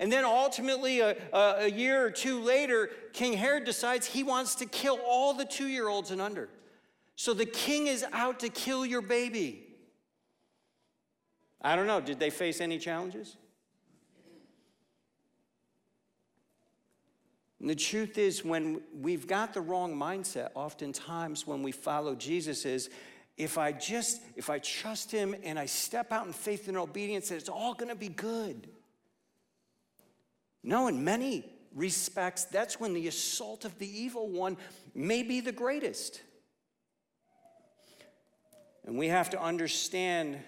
And 0.00 0.10
then 0.10 0.24
ultimately, 0.24 1.00
a, 1.00 1.16
a, 1.32 1.70
year 1.70 2.04
or 2.04 2.10
two 2.10 2.40
later, 2.40 2.90
King 3.12 3.34
Herod 3.34 3.64
decides 3.64 4.06
he 4.06 4.24
wants 4.24 4.56
to 4.56 4.66
kill 4.66 4.98
all 5.06 5.34
the 5.34 5.44
two 5.44 5.66
year 5.66 5.88
olds 5.88 6.10
and 6.10 6.20
under. 6.20 6.48
So 7.16 7.32
the 7.32 7.46
king 7.46 7.86
is 7.86 8.04
out 8.12 8.40
to 8.40 8.48
kill 8.48 8.84
your 8.84 9.02
baby. 9.02 9.63
I 11.60 11.76
don't 11.76 11.86
know, 11.86 12.00
did 12.00 12.18
they 12.18 12.30
face 12.30 12.60
any 12.60 12.78
challenges? 12.78 13.36
And 17.64 17.70
the 17.70 17.74
truth 17.74 18.18
is, 18.18 18.44
when 18.44 18.82
we've 19.00 19.26
got 19.26 19.54
the 19.54 19.62
wrong 19.62 19.96
mindset, 19.96 20.50
oftentimes 20.54 21.46
when 21.46 21.62
we 21.62 21.72
follow 21.72 22.14
Jesus, 22.14 22.66
is 22.66 22.90
if 23.38 23.56
I 23.56 23.72
just, 23.72 24.20
if 24.36 24.50
I 24.50 24.58
trust 24.58 25.10
him 25.10 25.34
and 25.42 25.58
I 25.58 25.64
step 25.64 26.12
out 26.12 26.26
in 26.26 26.34
faith 26.34 26.68
and 26.68 26.76
obedience, 26.76 27.30
it's 27.30 27.48
all 27.48 27.72
gonna 27.72 27.94
be 27.94 28.10
good. 28.10 28.68
No, 30.62 30.88
in 30.88 31.04
many 31.04 31.50
respects, 31.74 32.44
that's 32.44 32.78
when 32.78 32.92
the 32.92 33.08
assault 33.08 33.64
of 33.64 33.78
the 33.78 33.88
evil 33.88 34.28
one 34.28 34.56
may 34.94 35.22
be 35.22 35.40
the 35.40 35.52
greatest. 35.52 36.20
And 38.84 38.98
we 38.98 39.08
have 39.08 39.30
to 39.30 39.40
understand 39.40 40.38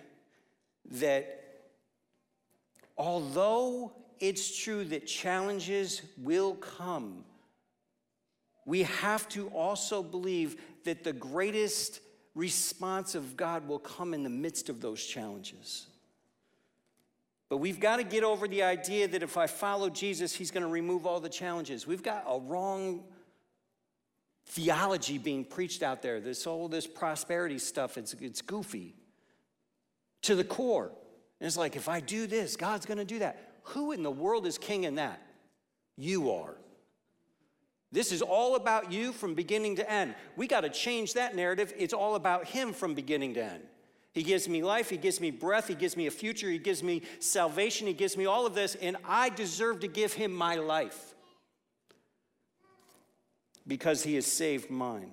that 0.93 1.43
although 2.97 3.93
it's 4.21 4.57
true 4.57 4.85
that 4.85 5.07
challenges 5.07 6.03
will 6.19 6.55
come, 6.55 7.25
we 8.65 8.83
have 8.83 9.29
to 9.31 9.49
also 9.49 10.03
believe 10.03 10.61
that 10.85 11.05
the 11.05 11.13
greatest 11.13 12.01
response 12.35 13.15
of 13.15 13.37
God 13.37 13.67
will 13.69 13.79
come 13.79 14.13
in 14.15 14.23
the 14.23 14.31
midst 14.31 14.69
of 14.69 14.81
those 14.81 15.05
challenges. 15.05 15.87
But 17.49 17.59
we've 17.59 17.79
got 17.79 17.97
to 17.97 18.05
get 18.05 18.25
over 18.25 18.49
the 18.49 18.65
idea 18.65 19.07
that 19.09 19.23
if 19.23 19.37
I 19.37 19.47
follow 19.47 19.89
Jesus, 19.89 20.35
he's 20.35 20.51
going 20.51 20.65
to 20.65 20.69
remove 20.69 21.07
all 21.07 21.21
the 21.21 21.29
challenges. 21.29 21.87
We've 21.87 22.03
got 22.03 22.25
a 22.29 22.41
wrong 22.41 23.05
theology 24.47 25.19
being 25.19 25.45
preached 25.45 25.83
out 25.83 26.03
there. 26.03 26.19
This 26.19 26.47
all 26.47 26.69
this 26.69 26.87
prosperity 26.87 27.59
stuff, 27.59 27.97
it's, 27.97 28.15
it's 28.15 28.43
goofy 28.43 28.97
to 30.27 30.35
the 30.35 30.45
core. 30.45 30.93
And 31.41 31.47
it's 31.47 31.57
like, 31.57 31.77
if 31.77 31.89
I 31.89 32.01
do 32.01 32.27
this, 32.27 32.57
God's 32.57 32.87
going 32.87 32.99
to 32.99 33.05
do 33.05 33.21
that. 33.21 33.39
Who 33.65 33.93
in 33.93 34.03
the 34.03 34.11
world 34.11 34.47
is 34.47 34.59
king 34.59 34.85
in 34.85 34.97
that? 34.97 35.21
You 35.97 36.31
are. 36.33 36.57
This 37.93 38.13
is 38.13 38.23
all 38.23 38.57
about 38.57 38.93
you 38.93 39.13
from 39.13 39.35
beginning 39.35 39.77
to 39.77 39.91
end. 39.91 40.15
We 40.37 40.47
got 40.47 40.63
to 40.63 40.69
change 40.69 41.15
that 41.15 41.35
narrative. 41.35 41.73
It's 41.77 41.95
all 41.95 42.15
about 42.15 42.47
Him 42.47 42.73
from 42.73 42.95
beginning 42.95 43.35
to 43.35 43.45
end. 43.45 43.63
He 44.13 44.23
gives 44.23 44.49
me 44.49 44.63
life, 44.63 44.91
He 44.91 44.97
gives 44.97 45.21
me 45.21 45.31
breath, 45.31 45.69
He 45.69 45.75
gives 45.75 45.97
me 45.97 46.07
a 46.07 46.11
future, 46.11 46.51
He 46.51 46.59
gives 46.59 46.83
me 46.83 47.03
salvation, 47.21 47.87
He 47.87 47.93
gives 47.93 48.17
me 48.17 48.27
all 48.27 48.47
of 48.47 48.55
this, 48.55 48.75
and 48.75 48.97
I 49.05 49.29
deserve 49.29 49.81
to 49.81 49.89
give 49.89 50.15
Him 50.15 50.33
my 50.33 50.57
life 50.57 51.15
because 53.67 54.03
He 54.03 54.15
has 54.15 54.27
saved 54.27 54.71
mine. 54.71 55.11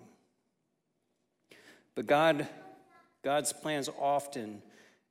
But 1.95 2.07
God, 2.07 2.47
God's 3.23 3.53
plans 3.53 3.89
often 3.99 4.61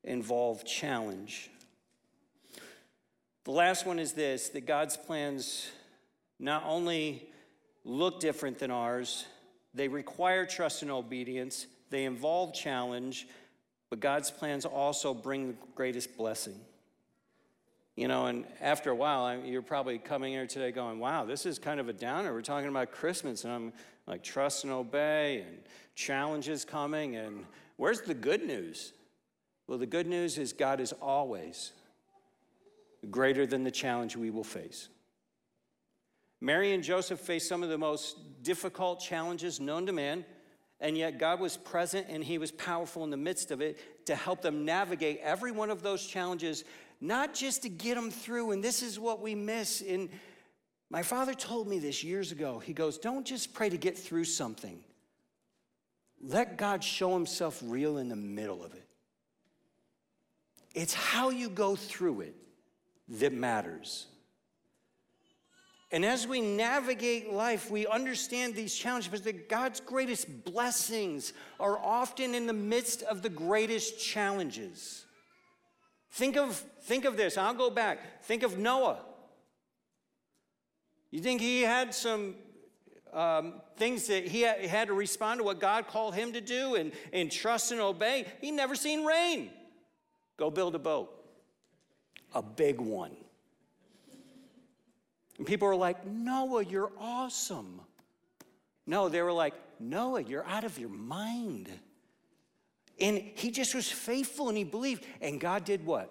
involve 0.04 0.64
challenge. 0.64 1.50
The 3.44 3.50
last 3.50 3.86
one 3.86 3.98
is 3.98 4.12
this 4.12 4.50
that 4.50 4.66
God's 4.66 4.96
plans 4.96 5.70
not 6.38 6.64
only 6.66 7.28
look 7.84 8.20
different 8.20 8.58
than 8.58 8.70
ours, 8.70 9.26
they 9.74 9.88
require 9.88 10.46
trust 10.46 10.82
and 10.82 10.90
obedience, 10.90 11.66
they 11.90 12.04
involve 12.04 12.54
challenge, 12.54 13.26
but 13.90 14.00
God's 14.00 14.30
plans 14.30 14.64
also 14.64 15.14
bring 15.14 15.48
the 15.48 15.54
greatest 15.74 16.16
blessing. 16.16 16.58
You 17.96 18.08
know, 18.08 18.26
and 18.26 18.46
after 18.60 18.90
a 18.90 18.94
while, 18.94 19.38
you're 19.44 19.60
probably 19.60 19.98
coming 19.98 20.32
here 20.32 20.46
today 20.46 20.72
going, 20.72 20.98
wow, 20.98 21.26
this 21.26 21.44
is 21.44 21.58
kind 21.58 21.78
of 21.78 21.90
a 21.90 21.92
downer. 21.92 22.32
We're 22.32 22.40
talking 22.40 22.68
about 22.68 22.90
Christmas, 22.90 23.44
and 23.44 23.52
I'm 23.52 23.72
like, 24.06 24.22
trust 24.22 24.64
and 24.64 24.72
obey, 24.72 25.44
and 25.46 25.58
challenges 25.94 26.64
coming, 26.64 27.16
and 27.16 27.44
where's 27.76 28.00
the 28.00 28.14
good 28.14 28.46
news? 28.46 28.92
Well, 29.66 29.78
the 29.78 29.86
good 29.86 30.06
news 30.06 30.38
is 30.38 30.52
God 30.52 30.80
is 30.80 30.92
always 31.00 31.72
greater 33.10 33.46
than 33.46 33.64
the 33.64 33.70
challenge 33.70 34.16
we 34.16 34.30
will 34.30 34.44
face. 34.44 34.88
Mary 36.40 36.72
and 36.72 36.82
Joseph 36.82 37.20
faced 37.20 37.48
some 37.48 37.62
of 37.62 37.68
the 37.68 37.78
most 37.78 38.42
difficult 38.42 39.00
challenges 39.00 39.60
known 39.60 39.86
to 39.86 39.92
man, 39.92 40.24
and 40.80 40.98
yet 40.98 41.18
God 41.18 41.38
was 41.38 41.56
present 41.56 42.08
and 42.08 42.22
He 42.22 42.38
was 42.38 42.50
powerful 42.50 43.04
in 43.04 43.10
the 43.10 43.16
midst 43.16 43.52
of 43.52 43.60
it 43.60 44.06
to 44.06 44.16
help 44.16 44.42
them 44.42 44.64
navigate 44.64 45.20
every 45.22 45.52
one 45.52 45.70
of 45.70 45.82
those 45.82 46.04
challenges, 46.04 46.64
not 47.00 47.34
just 47.34 47.62
to 47.62 47.68
get 47.68 47.94
them 47.94 48.10
through. 48.10 48.50
And 48.50 48.62
this 48.62 48.82
is 48.82 48.98
what 48.98 49.20
we 49.20 49.36
miss. 49.36 49.80
In 49.80 50.10
my 50.90 51.02
father 51.02 51.32
told 51.32 51.68
me 51.68 51.78
this 51.78 52.02
years 52.02 52.32
ago. 52.32 52.58
He 52.58 52.72
goes, 52.72 52.98
Don't 52.98 53.24
just 53.24 53.54
pray 53.54 53.70
to 53.70 53.76
get 53.76 53.96
through 53.96 54.24
something, 54.24 54.80
let 56.20 56.58
God 56.58 56.82
show 56.82 57.14
Himself 57.14 57.60
real 57.64 57.98
in 57.98 58.08
the 58.08 58.16
middle 58.16 58.64
of 58.64 58.74
it. 58.74 58.81
It's 60.74 60.94
how 60.94 61.30
you 61.30 61.48
go 61.48 61.76
through 61.76 62.22
it 62.22 62.34
that 63.08 63.32
matters. 63.32 64.06
And 65.90 66.06
as 66.06 66.26
we 66.26 66.40
navigate 66.40 67.30
life, 67.30 67.70
we 67.70 67.86
understand 67.86 68.54
these 68.54 68.74
challenges 68.74 69.10
because 69.10 69.24
that 69.24 69.50
God's 69.50 69.78
greatest 69.80 70.44
blessings 70.44 71.34
are 71.60 71.78
often 71.78 72.34
in 72.34 72.46
the 72.46 72.54
midst 72.54 73.02
of 73.02 73.20
the 73.20 73.28
greatest 73.28 74.00
challenges. 74.00 75.04
Think 76.12 76.38
of, 76.38 76.56
think 76.84 77.04
of 77.04 77.18
this. 77.18 77.36
I'll 77.36 77.52
go 77.52 77.68
back. 77.68 78.24
Think 78.24 78.42
of 78.42 78.58
Noah. 78.58 79.00
You 81.10 81.20
think 81.20 81.42
he 81.42 81.60
had 81.60 81.94
some 81.94 82.36
um, 83.12 83.60
things 83.76 84.06
that 84.06 84.26
he 84.26 84.40
had 84.40 84.88
to 84.88 84.94
respond 84.94 85.40
to 85.40 85.44
what 85.44 85.60
God 85.60 85.88
called 85.88 86.14
him 86.14 86.32
to 86.32 86.40
do 86.40 86.74
and, 86.76 86.92
and 87.12 87.30
trust 87.30 87.70
and 87.70 87.82
obey? 87.82 88.24
He 88.40 88.50
never 88.50 88.74
seen 88.74 89.04
rain. 89.04 89.50
Go 90.36 90.50
build 90.50 90.74
a 90.74 90.78
boat, 90.78 91.12
a 92.34 92.42
big 92.42 92.80
one. 92.80 93.16
And 95.38 95.46
people 95.46 95.68
were 95.68 95.76
like, 95.76 96.06
Noah, 96.06 96.64
you're 96.64 96.92
awesome. 96.98 97.80
No, 98.86 99.08
they 99.08 99.22
were 99.22 99.32
like, 99.32 99.54
Noah, 99.80 100.22
you're 100.22 100.46
out 100.46 100.64
of 100.64 100.78
your 100.78 100.88
mind. 100.88 101.68
And 103.00 103.18
he 103.34 103.50
just 103.50 103.74
was 103.74 103.90
faithful 103.90 104.48
and 104.48 104.56
he 104.56 104.64
believed. 104.64 105.04
And 105.20 105.40
God 105.40 105.64
did 105.64 105.84
what? 105.84 106.10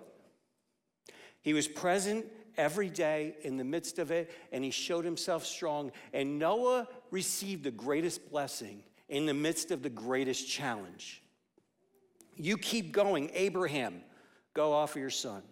He 1.42 1.54
was 1.54 1.68
present 1.68 2.26
every 2.58 2.90
day 2.90 3.36
in 3.42 3.58
the 3.58 3.64
midst 3.64 3.98
of 4.00 4.12
it 4.12 4.32
and 4.52 4.64
he 4.64 4.72
showed 4.72 5.06
himself 5.06 5.46
strong. 5.46 5.92
And 6.14 6.38
Noah 6.38 6.88
received 7.10 7.64
the 7.64 7.72
greatest 7.72 8.30
blessing 8.30 8.84
in 9.10 9.26
the 9.26 9.34
midst 9.34 9.72
of 9.72 9.84
the 9.84 9.90
greatest 9.90 10.50
challenge. 10.50 11.22
You 12.36 12.58
keep 12.58 12.92
going, 12.92 13.30
Abraham. 13.34 14.02
Go 14.54 14.74
offer 14.74 15.00
your 15.00 15.10
son. 15.10 15.44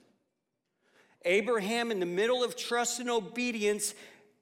Abraham, 1.25 1.91
in 1.91 1.99
the 1.99 2.05
middle 2.05 2.43
of 2.43 2.55
trust 2.55 2.99
and 2.99 3.09
obedience, 3.09 3.93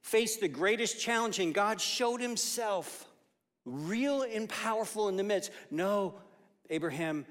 faced 0.02 0.42
the 0.42 0.48
greatest 0.48 1.00
challenge, 1.00 1.40
and 1.40 1.54
God 1.54 1.82
showed 1.82 2.22
himself 2.22 3.06
real 3.66 4.22
and 4.22 4.48
powerful 4.48 5.10
in 5.10 5.18
the 5.18 5.24
midst. 5.24 5.52
No, 5.72 6.16
Abraham, 6.70 7.26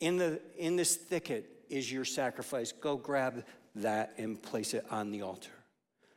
in, 0.00 0.16
the, 0.16 0.40
in 0.58 0.76
this 0.76 0.96
thicket 0.96 1.48
is 1.68 1.90
your 1.90 2.04
sacrifice. 2.04 2.72
Go 2.72 2.96
grab 2.96 3.44
that 3.76 4.14
and 4.18 4.42
place 4.42 4.74
it 4.74 4.84
on 4.90 5.10
the 5.10 5.22
altar. 5.22 5.52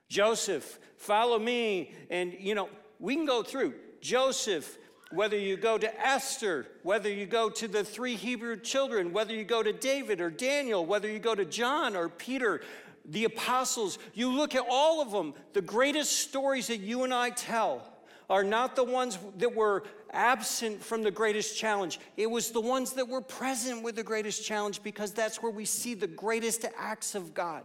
Joseph, 0.10 0.80
follow 0.98 1.40
me. 1.40 1.94
And, 2.10 2.36
you 2.40 2.56
know, 2.56 2.70
we 3.00 3.16
can 3.16 3.26
go 3.26 3.44
through. 3.44 3.74
Joseph, 4.02 4.78
whether 5.12 5.38
you 5.38 5.56
go 5.58 5.78
to 5.78 6.02
Esther, 6.02 6.68
whether 6.84 7.10
you 7.10 7.26
go 7.26 7.50
to 7.50 7.68
the 7.68 7.84
three 7.84 8.16
Hebrew 8.16 8.60
children, 8.60 9.14
whether 9.14 9.34
you 9.34 9.44
go 9.44 9.62
to 9.64 9.72
David 9.72 10.20
or 10.20 10.30
Daniel, 10.30 10.86
whether 10.86 11.10
you 11.10 11.20
go 11.20 11.36
to 11.36 11.46
John 11.46 11.96
or 11.96 12.10
Peter, 12.10 12.62
the 13.06 13.26
apostles, 13.26 14.00
you 14.14 14.32
look 14.32 14.56
at 14.56 14.66
all 14.70 15.02
of 15.02 15.12
them, 15.12 15.34
the 15.54 15.62
greatest 15.62 16.22
stories 16.22 16.68
that 16.68 16.80
you 16.80 17.04
and 17.04 17.14
I 17.14 17.30
tell 17.30 17.84
are 18.30 18.44
not 18.44 18.76
the 18.76 18.84
ones 18.84 19.20
that 19.38 19.56
were 19.56 19.84
absent 20.12 20.84
from 20.84 21.04
the 21.04 21.12
greatest 21.12 21.58
challenge. 21.58 22.00
It 22.18 22.30
was 22.30 22.52
the 22.52 22.62
ones 22.62 22.94
that 22.94 23.08
were 23.08 23.22
present 23.22 23.84
with 23.84 23.96
the 23.96 24.04
greatest 24.04 24.44
challenge 24.44 24.82
because 24.82 25.12
that's 25.12 25.44
where 25.44 25.52
we 25.52 25.66
see 25.66 25.94
the 25.94 26.08
greatest 26.08 26.66
acts 26.78 27.14
of 27.14 27.34
God. 27.34 27.64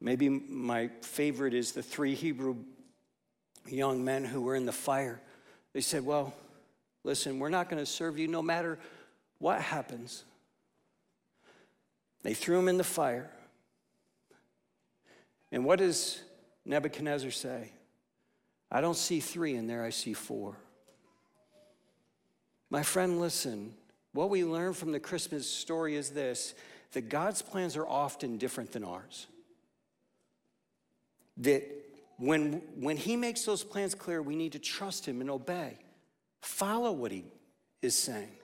Maybe 0.00 0.28
my 0.28 0.88
favorite 1.02 1.54
is 1.54 1.72
the 1.72 1.82
three 1.82 2.14
Hebrew 2.14 2.56
young 3.66 4.04
men 4.04 4.24
who 4.24 4.40
were 4.40 4.54
in 4.54 4.66
the 4.66 4.72
fire 4.72 5.20
They 5.72 5.80
said, 5.80 6.04
Well, 6.04 6.34
listen, 7.04 7.38
we're 7.38 7.50
not 7.50 7.68
going 7.68 7.82
to 7.82 7.86
serve 7.86 8.18
you 8.18 8.28
no 8.28 8.42
matter 8.42 8.78
what 9.38 9.60
happens. 9.60 10.24
They 12.22 12.34
threw 12.34 12.58
him 12.58 12.68
in 12.68 12.76
the 12.78 12.84
fire. 12.84 13.30
And 15.52 15.64
what 15.64 15.78
does 15.78 16.20
Nebuchadnezzar 16.64 17.30
say? 17.30 17.70
I 18.70 18.80
don't 18.80 18.96
see 18.96 19.20
three 19.20 19.54
in 19.54 19.66
there, 19.66 19.82
I 19.82 19.90
see 19.90 20.12
four. 20.12 20.56
My 22.70 22.82
friend, 22.82 23.20
listen. 23.20 23.74
What 24.12 24.30
we 24.30 24.44
learn 24.44 24.74
from 24.74 24.92
the 24.92 25.00
Christmas 25.00 25.48
story 25.48 25.94
is 25.94 26.10
this 26.10 26.54
that 26.92 27.08
God's 27.08 27.42
plans 27.42 27.76
are 27.76 27.86
often 27.86 28.38
different 28.38 28.72
than 28.72 28.82
ours. 28.82 29.26
That 31.38 31.64
when, 32.18 32.62
when 32.78 32.96
He 32.96 33.16
makes 33.16 33.44
those 33.44 33.64
plans 33.64 33.94
clear, 33.94 34.20
we 34.20 34.36
need 34.36 34.52
to 34.52 34.58
trust 34.58 35.06
Him 35.06 35.20
and 35.20 35.30
obey. 35.30 35.78
Follow 36.40 36.92
what 36.92 37.12
He 37.12 37.24
is 37.82 37.96
saying. 37.96 38.36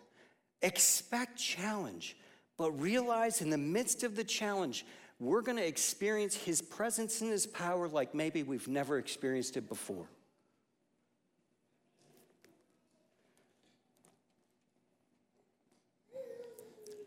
Expect 0.62 1.37
challenge, 1.38 2.16
but 2.57 2.70
realize 2.72 3.42
in 3.42 3.50
the 3.50 3.59
midst 3.59 4.02
of 4.02 4.16
the 4.16 4.24
challenge, 4.24 4.87
we're 5.20 5.42
going 5.42 5.59
to 5.59 5.66
experience 5.66 6.35
His 6.35 6.62
presence 6.62 7.20
and 7.20 7.30
His 7.30 7.46
power 7.46 7.88
like 7.88 8.14
maybe 8.14 8.42
we've 8.42 8.68
never 8.68 8.98
experienced 8.98 9.57
it 9.57 9.68
before. 9.68 10.07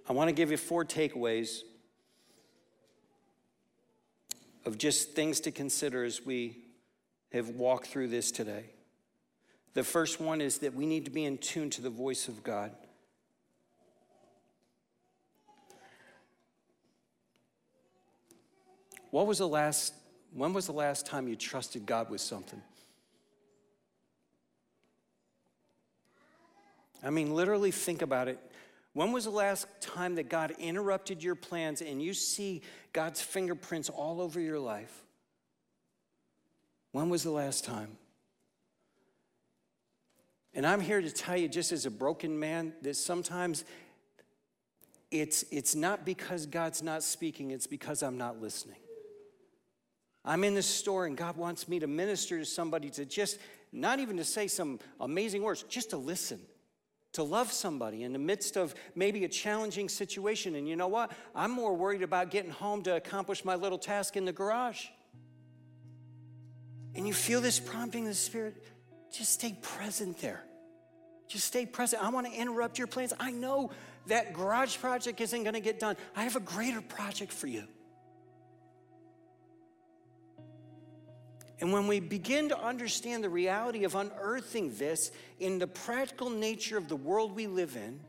I 0.09 0.13
want 0.13 0.29
to 0.29 0.33
give 0.33 0.51
you 0.51 0.57
four 0.57 0.85
takeaways 0.85 1.63
of 4.67 4.77
just 4.77 5.13
things 5.13 5.39
to 5.39 5.49
consider 5.49 6.03
as 6.03 6.25
we 6.25 6.57
have 7.31 7.51
walked 7.51 7.87
through 7.87 8.09
this 8.09 8.31
today. 8.31 8.65
The 9.75 9.83
first 9.83 10.19
one 10.19 10.41
is 10.41 10.57
that 10.57 10.73
we 10.73 10.85
need 10.85 11.05
to 11.05 11.11
be 11.11 11.23
in 11.23 11.37
tune 11.37 11.69
to 11.69 11.81
the 11.81 11.89
voice 11.89 12.27
of 12.27 12.43
God. 12.43 12.71
What 19.11 19.25
was 19.25 19.37
the 19.37 19.47
last 19.47 19.93
when 20.33 20.51
was 20.51 20.65
the 20.65 20.73
last 20.73 21.05
time 21.05 21.29
you 21.29 21.37
trusted 21.37 21.85
God 21.85 22.09
with 22.09 22.19
something? 22.19 22.61
I 27.01 27.09
mean, 27.09 27.33
literally 27.33 27.71
think 27.71 28.01
about 28.01 28.27
it. 28.27 28.37
When 28.97 29.11
was 29.11 29.25
the 29.25 29.29
last 29.29 29.67
time 29.79 30.15
that 30.15 30.27
God 30.27 30.55
interrupted 30.59 31.23
your 31.23 31.35
plans 31.35 31.81
and 31.81 32.01
you 32.01 32.13
see 32.13 32.63
God's 32.97 33.21
fingerprints 33.21 33.89
all 33.89 34.19
over 34.19 34.39
your 34.39 34.57
life? 34.57 35.03
When 36.93 37.09
was 37.09 37.21
the 37.21 37.29
last 37.29 37.63
time? 37.63 37.95
And 40.55 40.65
I'm 40.65 40.79
here 40.79 40.99
to 40.99 41.11
tell 41.11 41.37
you, 41.37 41.47
just 41.47 41.71
as 41.71 41.85
a 41.85 41.91
broken 41.91 42.39
man, 42.39 42.73
that 42.81 42.95
sometimes 42.95 43.65
it's, 45.11 45.45
it's 45.51 45.75
not 45.75 46.05
because 46.05 46.47
God's 46.47 46.81
not 46.81 47.03
speaking, 47.03 47.51
it's 47.51 47.67
because 47.67 48.01
I'm 48.01 48.17
not 48.17 48.41
listening. 48.41 48.79
I'm 50.25 50.43
in 50.43 50.55
the 50.55 50.63
store 50.63 51.05
and 51.05 51.15
God 51.15 51.37
wants 51.37 51.67
me 51.67 51.77
to 51.77 51.85
minister 51.85 52.39
to 52.39 52.45
somebody 52.45 52.89
to 52.89 53.05
just, 53.05 53.37
not 53.71 53.99
even 53.99 54.17
to 54.17 54.23
say 54.23 54.47
some 54.47 54.79
amazing 54.99 55.43
words, 55.43 55.61
just 55.69 55.91
to 55.91 55.97
listen 55.97 56.39
to 57.17 57.23
love 57.23 57.51
somebody 57.51 58.03
in 58.03 58.13
the 58.13 58.19
midst 58.19 58.57
of 58.57 58.75
maybe 58.93 59.25
a 59.25 59.27
challenging 59.27 59.89
situation. 59.89 60.53
And 60.53 60.69
you 60.69 60.75
know 60.75 60.87
what? 60.87 61.11
I'm 61.35 61.49
more 61.49 61.73
worried 61.73 62.03
about 62.03 62.29
getting 62.29 62.51
home 62.51 62.83
to 62.83 62.95
accomplish 62.95 63.43
my 63.43 63.55
little 63.55 63.79
task 63.79 64.15
in 64.15 64.23
the 64.23 64.31
garage. 64.31 64.85
And 66.93 67.07
you 67.07 67.15
feel 67.15 67.41
this 67.41 67.59
prompting 67.59 68.03
of 68.03 68.09
the 68.09 68.15
Spirit, 68.15 68.63
just 69.11 69.33
stay 69.33 69.57
present 69.63 70.19
there. 70.19 70.43
Just 71.27 71.45
stay 71.45 71.65
present. 71.65 72.03
I 72.03 72.09
want 72.09 72.27
to 72.27 72.33
interrupt 72.33 72.77
your 72.77 72.87
plans. 72.87 73.13
I 73.19 73.31
know 73.31 73.71
that 74.05 74.33
garage 74.33 74.77
project 74.77 75.19
isn't 75.19 75.41
going 75.41 75.55
to 75.55 75.59
get 75.59 75.79
done. 75.79 75.97
I 76.15 76.23
have 76.23 76.35
a 76.35 76.39
greater 76.39 76.81
project 76.81 77.33
for 77.33 77.47
you. 77.47 77.63
And 81.59 81.73
when 81.73 81.87
we 81.87 81.99
begin 81.99 82.49
to 82.49 82.59
understand 82.59 83.23
the 83.23 83.29
reality 83.29 83.83
of 83.83 83.95
unearthing 83.95 84.75
this 84.77 85.11
in 85.39 85.57
the 85.57 85.67
practical 85.67 86.29
nature 86.29 86.77
of 86.77 86.87
the 86.87 86.95
world 86.95 87.35
we 87.35 87.47
live 87.47 87.75
in, 87.75 87.99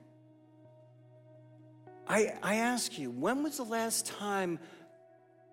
I, 2.06 2.34
I 2.42 2.56
ask 2.56 2.98
you, 2.98 3.10
when 3.10 3.42
was 3.42 3.56
the 3.56 3.64
last 3.64 4.06
time 4.06 4.58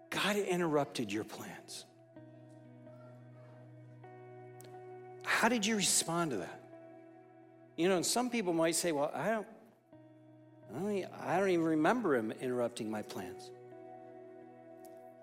God 0.10 0.36
interrupted 0.36 1.12
your 1.12 1.24
plans? 1.24 1.86
How 5.24 5.50
did 5.50 5.66
you 5.66 5.76
respond 5.76 6.32
to 6.32 6.38
that? 6.38 6.62
You 7.78 7.90
know, 7.90 7.98
and 7.98 8.06
some 8.06 8.30
people 8.30 8.54
might 8.54 8.76
say, 8.76 8.92
well, 8.92 9.12
I 9.14 9.32
don't, 9.32 9.48
I 10.74 10.80
don't, 10.80 11.06
I 11.26 11.40
don't 11.40 11.50
even 11.50 11.66
remember 11.66 12.16
him 12.16 12.32
interrupting 12.42 12.90
my 12.90 13.02
plans. 13.02 13.50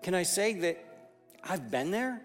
Can 0.03 0.13
I 0.13 0.23
say 0.23 0.53
that 0.53 0.83
I've 1.43 1.71
been 1.71 1.89
there? 1.89 2.21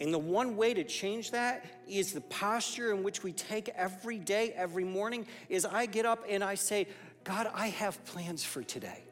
And 0.00 0.12
the 0.12 0.18
one 0.18 0.56
way 0.56 0.74
to 0.74 0.84
change 0.84 1.30
that 1.30 1.64
is 1.88 2.12
the 2.12 2.20
posture 2.20 2.92
in 2.92 3.02
which 3.02 3.22
we 3.22 3.32
take 3.32 3.68
every 3.70 4.18
day, 4.18 4.52
every 4.54 4.84
morning, 4.84 5.26
is 5.48 5.64
I 5.64 5.86
get 5.86 6.04
up 6.04 6.24
and 6.28 6.44
I 6.44 6.54
say, 6.54 6.86
God, 7.24 7.50
I 7.54 7.68
have 7.68 8.04
plans 8.04 8.44
for 8.44 8.62
today, 8.62 9.02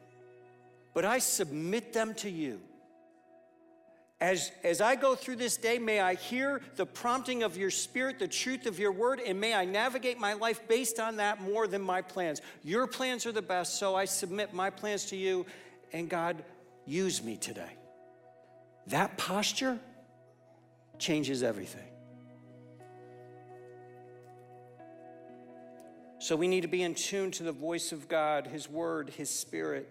but 0.93 1.03
I 1.03 1.19
submit 1.19 1.91
them 1.91 2.13
to 2.15 2.29
you. 2.29 2.61
As, 4.21 4.51
as 4.63 4.79
I 4.79 4.95
go 4.95 5.13
through 5.13 5.35
this 5.35 5.57
day, 5.57 5.77
may 5.77 5.99
I 5.99 6.15
hear 6.15 6.61
the 6.77 6.85
prompting 6.85 7.43
of 7.43 7.57
your 7.57 7.69
spirit, 7.69 8.17
the 8.17 8.29
truth 8.29 8.65
of 8.65 8.79
your 8.79 8.93
word, 8.93 9.19
and 9.19 9.41
may 9.41 9.53
I 9.53 9.65
navigate 9.65 10.17
my 10.17 10.33
life 10.33 10.65
based 10.69 10.99
on 10.99 11.17
that 11.17 11.41
more 11.41 11.67
than 11.67 11.81
my 11.81 12.01
plans. 12.01 12.41
Your 12.63 12.87
plans 12.87 13.25
are 13.25 13.33
the 13.33 13.41
best, 13.41 13.77
so 13.77 13.93
I 13.93 14.05
submit 14.05 14.53
my 14.53 14.69
plans 14.69 15.05
to 15.07 15.17
you, 15.17 15.45
and 15.91 16.09
God, 16.09 16.43
use 16.85 17.21
me 17.21 17.35
today. 17.35 17.71
That 18.87 19.17
posture, 19.17 19.79
changes 20.99 21.43
everything. 21.43 21.87
So 26.19 26.35
we 26.35 26.47
need 26.47 26.61
to 26.61 26.67
be 26.67 26.81
in 26.81 26.95
tune 26.95 27.29
to 27.31 27.43
the 27.43 27.51
voice 27.51 27.91
of 27.91 28.07
God, 28.07 28.47
His 28.47 28.67
Word, 28.67 29.11
His 29.11 29.29
Spirit. 29.29 29.87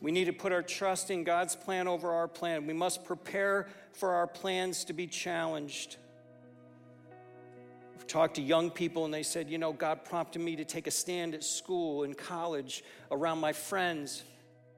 We 0.00 0.10
need 0.10 0.24
to 0.24 0.32
put 0.32 0.52
our 0.52 0.62
trust 0.62 1.10
in 1.10 1.22
God's 1.22 1.54
plan 1.54 1.86
over 1.86 2.10
our 2.10 2.28
plan. 2.28 2.66
We 2.66 2.74
must 2.74 3.04
prepare 3.04 3.68
for 3.92 4.14
our 4.14 4.26
plans 4.26 4.84
to 4.86 4.92
be 4.92 5.06
challenged. 5.06 5.96
I've 7.94 8.06
talked 8.06 8.34
to 8.36 8.42
young 8.42 8.70
people 8.70 9.04
and 9.04 9.14
they 9.14 9.22
said, 9.22 9.48
you 9.48 9.58
know, 9.58 9.72
God 9.72 10.04
prompted 10.04 10.40
me 10.40 10.56
to 10.56 10.64
take 10.64 10.86
a 10.86 10.90
stand 10.90 11.34
at 11.34 11.44
school, 11.44 12.02
in 12.02 12.14
college, 12.14 12.84
around 13.10 13.38
my 13.38 13.52
friends. 13.52 14.22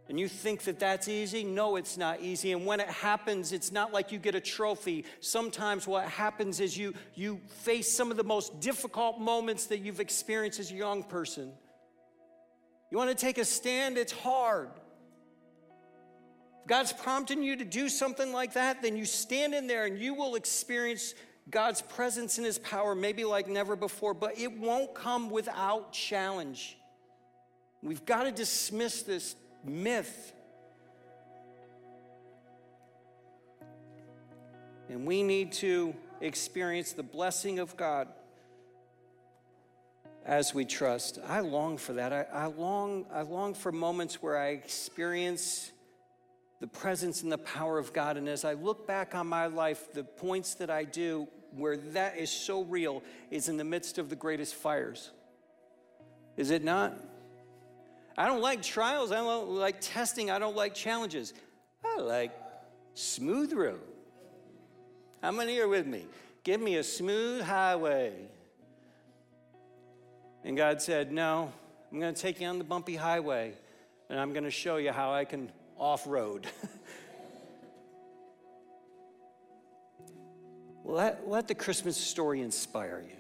And 0.09 0.19
you 0.19 0.27
think 0.27 0.63
that 0.63 0.79
that's 0.79 1.07
easy? 1.07 1.45
No, 1.45 1.77
it's 1.77 1.99
not 1.99 2.23
easy. 2.23 2.53
And 2.53 2.65
when 2.65 2.81
it 2.81 2.89
happens, 2.89 3.53
it's 3.53 3.71
not 3.71 3.93
like 3.93 4.11
you 4.11 4.19
get 4.19 4.35
a 4.35 4.41
trophy. 4.41 5.05
Sometimes 5.21 5.87
what 5.87 6.09
happens 6.09 6.61
is 6.61 6.77
you, 6.77 6.95
you 7.15 7.41
face 7.49 7.93
some 7.93 8.11
of 8.11 8.17
the 8.17 8.25
most 8.25 8.59
difficult 8.61 9.21
moments 9.21 9.67
that 9.67 9.81
you've 9.81 10.01
experienced 10.01 10.61
as 10.61 10.71
a 10.71 10.75
young 10.75 11.03
person. 11.03 11.53
You 12.91 12.97
want 12.97 13.11
to 13.11 13.17
take 13.17 13.37
a 13.37 13.45
stand? 13.45 13.99
It's 13.99 14.13
hard. 14.13 14.71
If 16.63 16.69
God's 16.69 16.95
prompting 16.95 17.43
you 17.43 17.57
to 17.57 17.65
do 17.65 17.91
something 17.91 18.33
like 18.33 18.55
that, 18.55 18.81
then 18.81 18.97
you 18.97 19.05
stand 19.05 19.55
in 19.55 19.67
there 19.67 19.85
and 19.85 19.99
you 19.99 20.15
will 20.15 20.37
experience 20.37 21.15
God's 21.51 21.83
presence 21.83 22.39
and 22.39 22.47
His 22.47 22.59
power, 22.59 22.95
maybe 22.95 23.25
like 23.25 23.47
never 23.47 23.77
before, 23.77 24.15
but 24.15 24.39
it 24.39 24.59
won't 24.59 24.95
come 24.95 25.29
without 25.29 25.93
challenge. 25.93 26.79
We've 27.83 28.05
got 28.05 28.25
to 28.25 28.33
dismiss 28.33 29.03
this 29.03 29.37
myth. 29.65 30.33
And 34.89 35.07
we 35.07 35.23
need 35.23 35.53
to 35.53 35.95
experience 36.21 36.93
the 36.93 37.03
blessing 37.03 37.59
of 37.59 37.77
God 37.77 38.09
as 40.25 40.55
we 40.55 40.65
trust. 40.65 41.19
I 41.27 41.41
long 41.41 41.79
for 41.79 41.95
that. 41.95 42.13
I, 42.13 42.27
I, 42.33 42.47
long, 42.47 43.07
I 43.13 43.23
long 43.23 43.55
for 43.55 43.73
moments 43.73 44.23
where 44.23 44.39
I 44.39 44.49
experience 44.49 45.73
the 46.61 46.67
presence 46.67 47.23
and 47.23 47.31
the 47.31 47.39
power 47.39 47.79
of 47.79 47.93
God. 47.93 48.17
And 48.17 48.29
as 48.29 48.45
I 48.45 48.55
look 48.55 48.87
back 48.87 49.15
on 49.15 49.27
my 49.27 49.47
life, 49.47 49.93
the 49.93 50.05
points 50.05 50.55
that 50.57 50.71
I 50.71 50.85
do 50.85 51.29
where 51.53 51.77
that 51.77 52.19
is 52.19 52.31
so 52.31 52.63
real 52.65 53.03
is 53.31 53.49
in 53.49 53.57
the 53.57 53.65
midst 53.65 53.99
of 53.99 54.11
the 54.11 54.17
greatest 54.17 54.55
fires. 54.55 55.11
Is 56.37 56.51
it 56.51 56.63
not? 56.63 56.95
I 58.19 58.27
don't 58.27 58.43
like 58.43 58.63
trials. 58.63 59.13
I 59.13 59.19
don't 59.19 59.51
like 59.51 59.77
testing. 59.81 60.29
I 60.29 60.41
don't 60.41 60.57
like 60.57 60.75
challenges. 60.75 61.33
I 61.85 62.01
like 62.01 62.33
smooth 62.95 63.53
road. 63.53 63.81
How 65.23 65.31
many 65.31 65.61
are 65.61 65.69
with 65.69 65.87
me? 65.87 66.05
Give 66.43 66.61
me 66.61 66.77
a 66.77 66.83
smooth 66.83 67.43
highway. 67.43 68.13
And 70.43 70.57
God 70.57 70.83
said, 70.83 71.13
No, 71.13 71.53
I'm 71.93 72.01
going 72.01 72.13
to 72.13 72.21
take 72.21 72.41
you 72.41 72.49
on 72.49 72.59
the 72.59 72.65
bumpy 72.65 72.97
highway 72.97 73.55
and 74.11 74.19
I'm 74.19 74.33
going 74.33 74.43
to 74.45 74.51
show 74.51 74.79
you 74.79 74.91
how 74.91 75.13
I 75.13 75.25
can 75.25 75.53
off 75.77 76.05
road. 76.07 76.49
Let, 80.85 81.29
let 81.29 81.47
the 81.47 81.55
Christmas 81.55 81.99
story 81.99 82.41
inspire 82.41 83.05
you. 83.07 83.17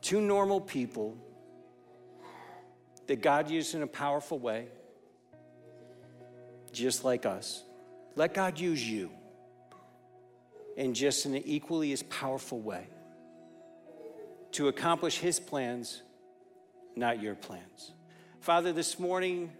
Two 0.00 0.22
normal 0.22 0.62
people 0.62 1.14
that 3.06 3.22
God 3.22 3.50
used 3.50 3.74
in 3.74 3.82
a 3.82 3.86
powerful 3.86 4.38
way, 4.38 4.66
just 6.72 7.04
like 7.04 7.26
us. 7.26 7.62
Let 8.14 8.34
God 8.34 8.58
use 8.58 8.86
you 8.88 9.10
in 10.76 10.94
just 10.94 11.24
an 11.26 11.36
equally 11.36 11.92
as 11.92 12.02
powerful 12.04 12.60
way 12.60 12.86
to 14.52 14.68
accomplish 14.68 15.18
His 15.18 15.38
plans, 15.38 16.02
not 16.94 17.22
your 17.22 17.34
plans. 17.34 17.92
Father, 18.40 18.72
this 18.72 18.98
morning, 18.98 19.50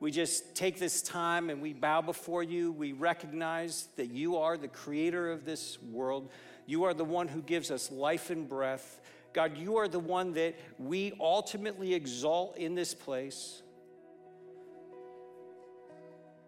we 0.00 0.10
just 0.10 0.54
take 0.54 0.78
this 0.78 1.02
time 1.02 1.50
and 1.50 1.62
we 1.62 1.72
bow 1.72 2.00
before 2.02 2.42
you. 2.42 2.72
We 2.72 2.92
recognize 2.92 3.88
that 3.96 4.10
you 4.10 4.36
are 4.36 4.56
the 4.56 4.68
creator 4.68 5.30
of 5.30 5.44
this 5.44 5.82
world. 5.82 6.30
You 6.66 6.84
are 6.84 6.94
the 6.94 7.04
one 7.04 7.28
who 7.28 7.42
gives 7.42 7.70
us 7.70 7.90
life 7.90 8.30
and 8.30 8.48
breath. 8.48 9.00
God, 9.34 9.58
you 9.58 9.76
are 9.76 9.88
the 9.88 9.98
one 9.98 10.32
that 10.34 10.54
we 10.78 11.12
ultimately 11.20 11.92
exalt 11.92 12.56
in 12.56 12.76
this 12.76 12.94
place. 12.94 13.62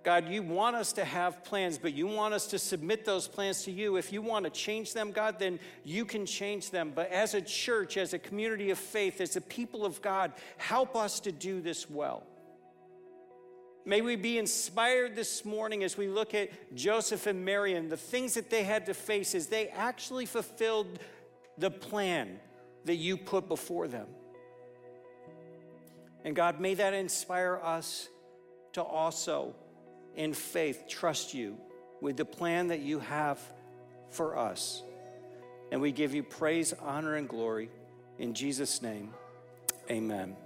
God, 0.05 0.29
you 0.29 0.40
want 0.40 0.77
us 0.77 0.92
to 0.92 1.05
have 1.05 1.42
plans, 1.42 1.79
but 1.79 1.92
you 1.92 2.07
want 2.07 2.33
us 2.33 2.46
to 2.46 2.61
submit 2.61 3.05
those 3.05 3.27
plans 3.27 3.64
to 3.64 3.72
you. 3.72 3.96
If 3.96 4.12
you 4.12 4.22
want 4.22 4.44
to 4.44 4.51
change 4.51 4.92
them, 4.92 5.11
God, 5.11 5.40
then 5.40 5.59
you 5.83 6.05
can 6.05 6.27
change 6.27 6.70
them. 6.70 6.92
But 6.94 7.11
as 7.11 7.35
a 7.35 7.42
church, 7.42 7.96
as 7.96 8.14
a 8.14 8.18
community 8.20 8.70
of 8.70 8.79
faith, 8.79 9.20
as 9.20 9.35
a 9.35 9.40
people 9.40 9.85
of 9.85 10.01
God, 10.01 10.31
help 10.59 10.94
us 10.94 11.18
to 11.20 11.33
do 11.33 11.61
this 11.61 11.90
well. 11.90 12.22
May 13.85 14.01
we 14.01 14.14
be 14.14 14.38
inspired 14.38 15.16
this 15.16 15.44
morning 15.44 15.83
as 15.83 15.96
we 15.96 16.07
look 16.07 16.35
at 16.35 16.51
Joseph 16.77 17.27
and 17.27 17.44
Mary 17.44 17.75
and 17.75 17.90
the 17.90 17.96
things 17.96 18.35
that 18.35 18.49
they 18.49 18.62
had 18.62 18.87
to 18.87 18.94
face 18.94 19.35
as 19.35 19.49
they 19.49 19.68
actually 19.70 20.27
fulfilled 20.27 21.01
the 21.59 21.70
plan 21.70 22.38
that 22.87 22.96
you 22.96 23.16
put 23.16 23.49
before 23.49 23.88
them. 23.88 24.07
And 26.25 26.35
God, 26.35 26.61
may 26.61 26.75
that 26.75 26.92
inspire 26.92 27.61
us 27.62 28.09
to 28.72 28.83
also, 28.83 29.55
in 30.16 30.35
faith, 30.35 30.85
trust 30.88 31.35
you 31.35 31.57
with 32.01 32.16
the 32.16 32.25
plan 32.25 32.68
that 32.68 32.81
you 32.81 32.99
have 32.99 33.38
for 34.11 34.37
us. 34.37 34.83
And 35.70 35.81
we 35.81 35.92
give 35.92 36.14
you 36.14 36.22
praise, 36.22 36.72
honor, 36.72 37.14
and 37.14 37.29
glory. 37.29 37.70
In 38.18 38.35
Jesus' 38.35 38.83
name, 38.83 39.14
amen. 39.90 40.37